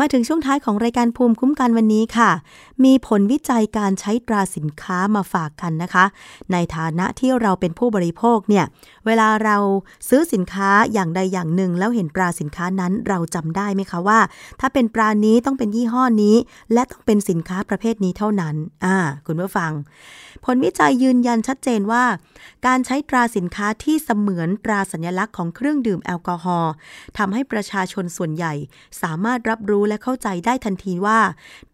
[0.00, 2.30] มาถึงช่วงท้ายของรายการภูมิคุ้มกันวันนี้ค่ะ
[2.84, 6.04] มีผลวิจัยการใช้ตราสินค้ามาฝากกันนะคะ
[6.52, 8.64] ในฐานะที่เราเป็นผู้บริโภคเนี่ย
[9.06, 9.56] เวลาเรา
[10.08, 14.20] ซื้อสินค้าอย่างใดอย่างหนึ่ง แล้วเห็นตราสินค้านั้นเราจำได้ไหมคะว่า
[14.60, 16.36] ถ้าเป็นปลานี้ต้องเป็นยี่ห้อนี้
[16.72, 18.96] และต้องเป็นสินค้าประเภทนี้เท่านั้น อ่า
[19.26, 19.72] คุณผู้ฟัง
[20.44, 22.04] ผลวิจัยยืนยันชัดเจนว่า
[22.66, 26.72] การใช้ตราสินค้าที่เสมือนตราสัญลักษณ์ของเครื่องดื่มแอลกอฮอล์
[27.18, 28.54] ทำให้ประชาชนส่วนใหญ่
[29.02, 31.20] สามารถรับรู้และเข้าใจได้ทันทีว่า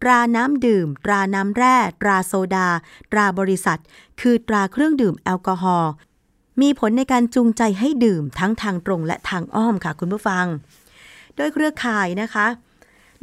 [0.01, 2.67] ตราน้ำดื่ม ตราน้ำแร่ ตราโซดา
[3.11, 3.79] ตราบริษัท
[4.21, 5.91] คือตราเครื่องดื่มแอลกอฮอล์
[6.61, 10.45] มีผลในการจูงใจให้ดื่มทั้งทางตรงและทางอ้อมค่ะคุณผู้ฟัง
[11.35, 12.47] โดยเครือข่ายนะคะ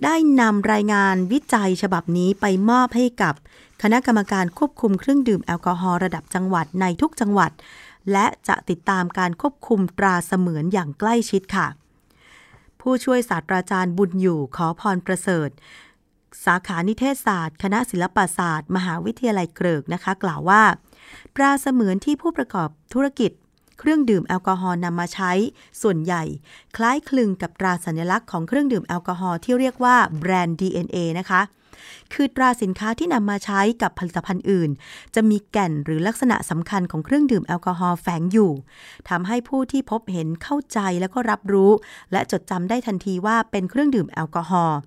[0.05, 3.35] ได้นำรายงานวิจัยฉบับนี้ไปมอบให้กับ
[3.83, 7.51] คณะกรรมการควบคุมเครื่องดื่มแอลกอฮอล์ระดับจังหวัดในทุกจังหวัด
[8.13, 11.67] และจะติดตามการควบคุมตราเสมือนอย่างใกล้ชิดค่ะ
[12.83, 15.51] ผู้ช่วยศาสตราจารย์บุญอยู่ขอพรประเสริฐ
[16.45, 20.63] สาขานิเทศศาสตร์ คณะศิลปศาสตร์ มหาวิทยาลัยเกริกนะคะ กล่าวว่า
[21.37, 23.31] ตราเสมือนที่ผู้ประกอบธุรกิจ
[23.79, 25.33] เครื่องดื่มแอลกอฮอล์นำมาใช้
[25.83, 26.23] ส่วนใหญ่
[26.77, 31.41] คล้ายคลึงกับตราสัญลักษณ์ของเครื่องดื่มแอลกอฮอล์ที่เรียกว่าแบรนด์ DNA นะคะ
[32.13, 34.71] คือตราสินค้าที่นำมาใช้กับผลิตภัณฑ์อื่น
[35.15, 38.53] จะมีแก่นหรือลักษณะสำคัญของเครื่องดื่มแอลกอฮอล์แฝงอยู่
[39.09, 41.71] ทำให้ผู้ที่พบเห็นเข้าใจแล้วก็รับรู้
[42.13, 44.79] และจดจำได้ทันทีว่าเป็นเครื่องดื่มแอลกอฮอล์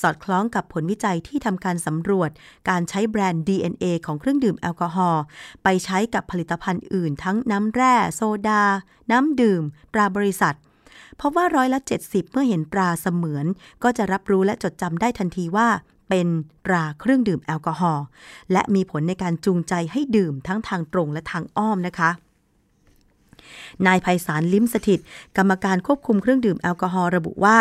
[0.00, 2.30] สอดคล้องกับผลวิจัยที่ทำการสำรวจ
[2.68, 5.22] การใช้แบรนด์ DNA ของเครื่องดื่มแอลกอฮอล์
[5.64, 8.62] ไปใช้กับผลิตภัณฑ์อื่น ทั้งน้ำแร่ โซดา
[9.10, 9.62] น้ำดื่ม
[9.94, 10.56] ตราบริษัท
[11.16, 13.46] เพราะว่าร้อยละ 70 เมื่อเห็นตราเสมือน
[13.82, 15.68] ก็จะรับรู้และจดจำได้ทันทีว่า
[16.08, 16.26] เป็น
[16.66, 18.04] ตราเครื่องดื่มแอลกอฮอล์
[18.52, 22.10] และมีผลในการจูงใจให้ดื่มทั้งทางตรงและทางอ้อมนะคะ
[23.86, 25.00] นายภัยสารลิ้มสถิต
[25.36, 27.58] กรรมการควบคุมเครื่องดื่มแอลกอฮอล์ระบุว่า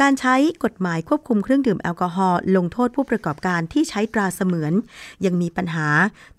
[0.00, 4.72] การใช้กฎหมายควบคุมเครื่องดื่มแอลกอฮอล์ลงโทษผู้ประกอบการที่ใช้ตราเสมือน
[5.24, 5.88] ยังมีปัญหา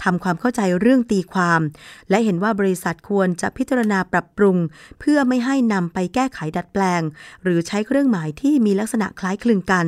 [0.04, 1.62] ทำความเข้าใจเรื่องตีความ
[2.10, 4.58] และเห็นว่าบริษัทควรจะพิจารณาปรับปรุง
[5.00, 7.02] เพื่อไม่ให้นำไปแก้ไขดัดแปลง
[7.44, 9.86] หรือใช้เครื่องหมายที่มีลักษณะคล้ายคลึงกัน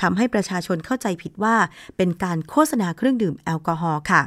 [0.00, 1.56] ทำให้ประชาชนเข้าใจผิดว่า
[1.96, 4.22] เป็นการโฆษณาเครื่องดื่มแอลกอฮอล์ค่ะ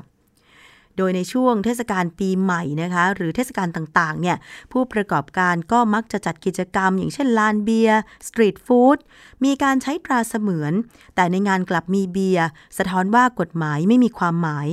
[0.98, 4.38] โดยในช่วงเทศกาลปีใหม่นะคะ หรือเทศกาลต่างๆ เนี่ย
[4.72, 8.98] ผู้ประกอบการก็มักจะจัดกิจกรรม อย่างเช่นลานเบียร์สตรีทฟู้ด
[9.44, 10.74] มีการใช้ตราเสมือน
[11.16, 14.70] แต่ในงานกลับมีเบียร์สะท้อนว่ากฎหมายไม่มีความหมาย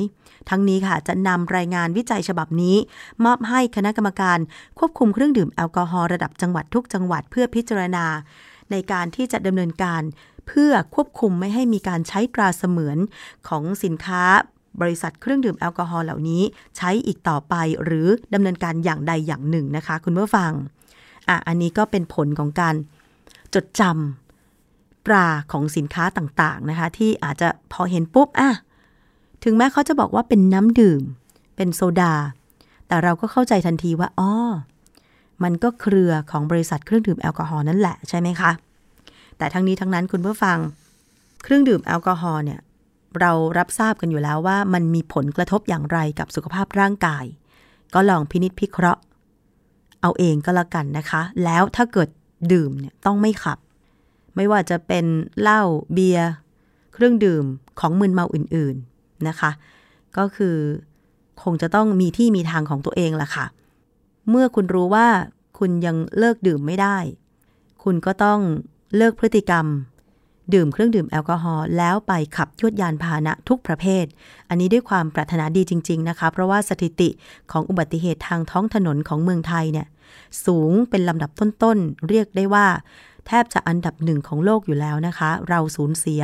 [0.48, 2.76] ทั้งนี้ค่ะจะนำรายงานวิจัยฉบับนี้
[3.24, 4.38] มอบให้คณะกรรมการ
[4.78, 8.06] ควบคุมเครื่องดื่มแอลกอฮอล์ระดับจังหวัดทุกจังหวัดเพื่อพิจารณา
[8.70, 10.02] ในการที่จะดำเนินการ
[10.48, 12.98] เพื่อควบคุมไม่ให้มีการใช้ตราเสมือน
[13.48, 14.24] ของสินค้า
[14.80, 16.42] บริษัทเครื่องดื่มแอลกอฮอล์เหล่านี้
[16.76, 17.54] ใช้อีกต่อไป
[17.84, 20.52] หรือดำเนินการอย่างใดอย่างหนึ่งนะคะ คุณผู้ฟัง
[21.28, 22.74] อะ อันนี้ก็เป็นผลของการ
[23.54, 28.50] จดจำตราของสินค้าต่างๆนะคะ ที่อาจจะพอเห็นปุ๊บ อะ
[29.44, 31.02] ถึงแม้เขาจะบอกว่าเป็นน้ำดื่ม
[31.56, 32.14] เป็นโซดา
[32.86, 34.32] แต่เราก็เข้าใจทันทีว่าอ๋อ
[35.42, 38.50] มันก็เครือของบริษัทเครื่องดื่มแอลกอฮอล์นั่นแหละใช่ไหมคะ
[39.38, 40.58] แต่ทั้งนี้ทั้งนั้นคุณผู้ฟัง
[41.42, 42.60] เครื่องดื่มแอลกอฮอล์เนี่ย
[43.20, 47.24] เรารับทราบกันอยู่แล้วว่ามันมีผลกระทบอย่างไรกับสุขภาพร่างกาย
[47.94, 49.02] ก็ลองพินิษพิเคราะห์
[50.00, 52.08] เอาเองก็แล้วกันนะคะ แล้วถ้าเกิด
[52.52, 53.58] ดื่มเนี่ยต้องไม่ขับ
[54.36, 55.04] ไม่ว่าจะเป็น
[55.40, 56.30] เหล้าเบียร์
[56.92, 57.44] เครื่องดื่ม
[57.80, 59.50] ของมึนเมาอื่นๆนะคะ
[60.16, 60.56] ก็คือ
[61.42, 63.46] คงจะต้องมีที่มีทางของตัวเองล่ะค่ะ
[64.28, 65.08] เมื่อคุณรู้ว่า
[65.58, 66.98] คุณยังเลิกดื่มไม่ได้
[67.84, 68.40] คุณก็ต้อง
[68.96, 69.66] เลิกพฤติกรรม
[70.54, 74.04] ดื่มเครื่องดื่มแอลกอฮอล์แล้วไปขับยวดยานพาหนะทุกประเภท
[74.48, 77.08] อันนี้ด้วยความปรารถนาดีจริง ๆ นะคะ เพราะว่าสถิติ
[77.52, 79.86] ของอุบัติเหตุทางท้องถนนของเมืองไทยเนี่ย
[80.46, 82.66] สูงเป็นลำดับต้นๆ เรียกได้ว่า
[83.26, 86.22] แทบจะอันดับหนึ่งของโลกอยู่แล้วนะคะ เราสูญเสีย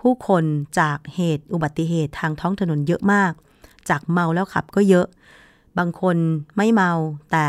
[0.00, 0.44] ผู้คน
[0.80, 3.32] จากเหตุอุบัติเหตุทางท้องถนนเยอะมาก
[3.88, 5.06] จากเมาแล้วขับก็เยอะ
[5.78, 6.16] บางคน
[6.56, 6.92] ไม่เมา
[7.32, 7.46] แต่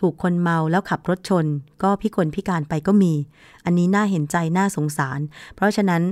[0.00, 1.46] ถูกคนเมาแล้วขับรถชน
[1.82, 3.12] ก็พิกลพิการไปก็มี
[3.64, 5.20] อันนี้น่าเห็นใจน่าสงสาร
[5.54, 6.02] เพราะฉะนั้น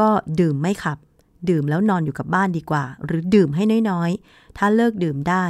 [0.00, 0.08] ก็
[0.40, 0.98] ดื่มไม่ขับ
[1.50, 5.44] ดื่มแล้วนอนอยู่กับบ้านดีกว่า หรือดื่มให้น้อยๆ ถ้าเลิกดื่มได้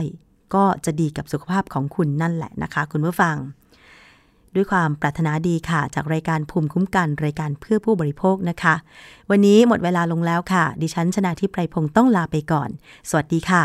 [0.55, 3.36] ก็จะดีกับสุขภาพของคุณนั่นแหละนะคะ คุณผู้ฟัง
[4.55, 8.74] ด้วยความปรารถนาดีค่ะ จากรายการภูมิคุ้มกันรายการเพื่อผู้บริโภคนะคะ
[9.30, 12.68] วันนี้หมดเวลาลงแล้วค่ะ ดิฉันชนะทิพไพรพงศ์ต้องลาไปก่อน
[13.09, 13.64] สวัสดีค่ะ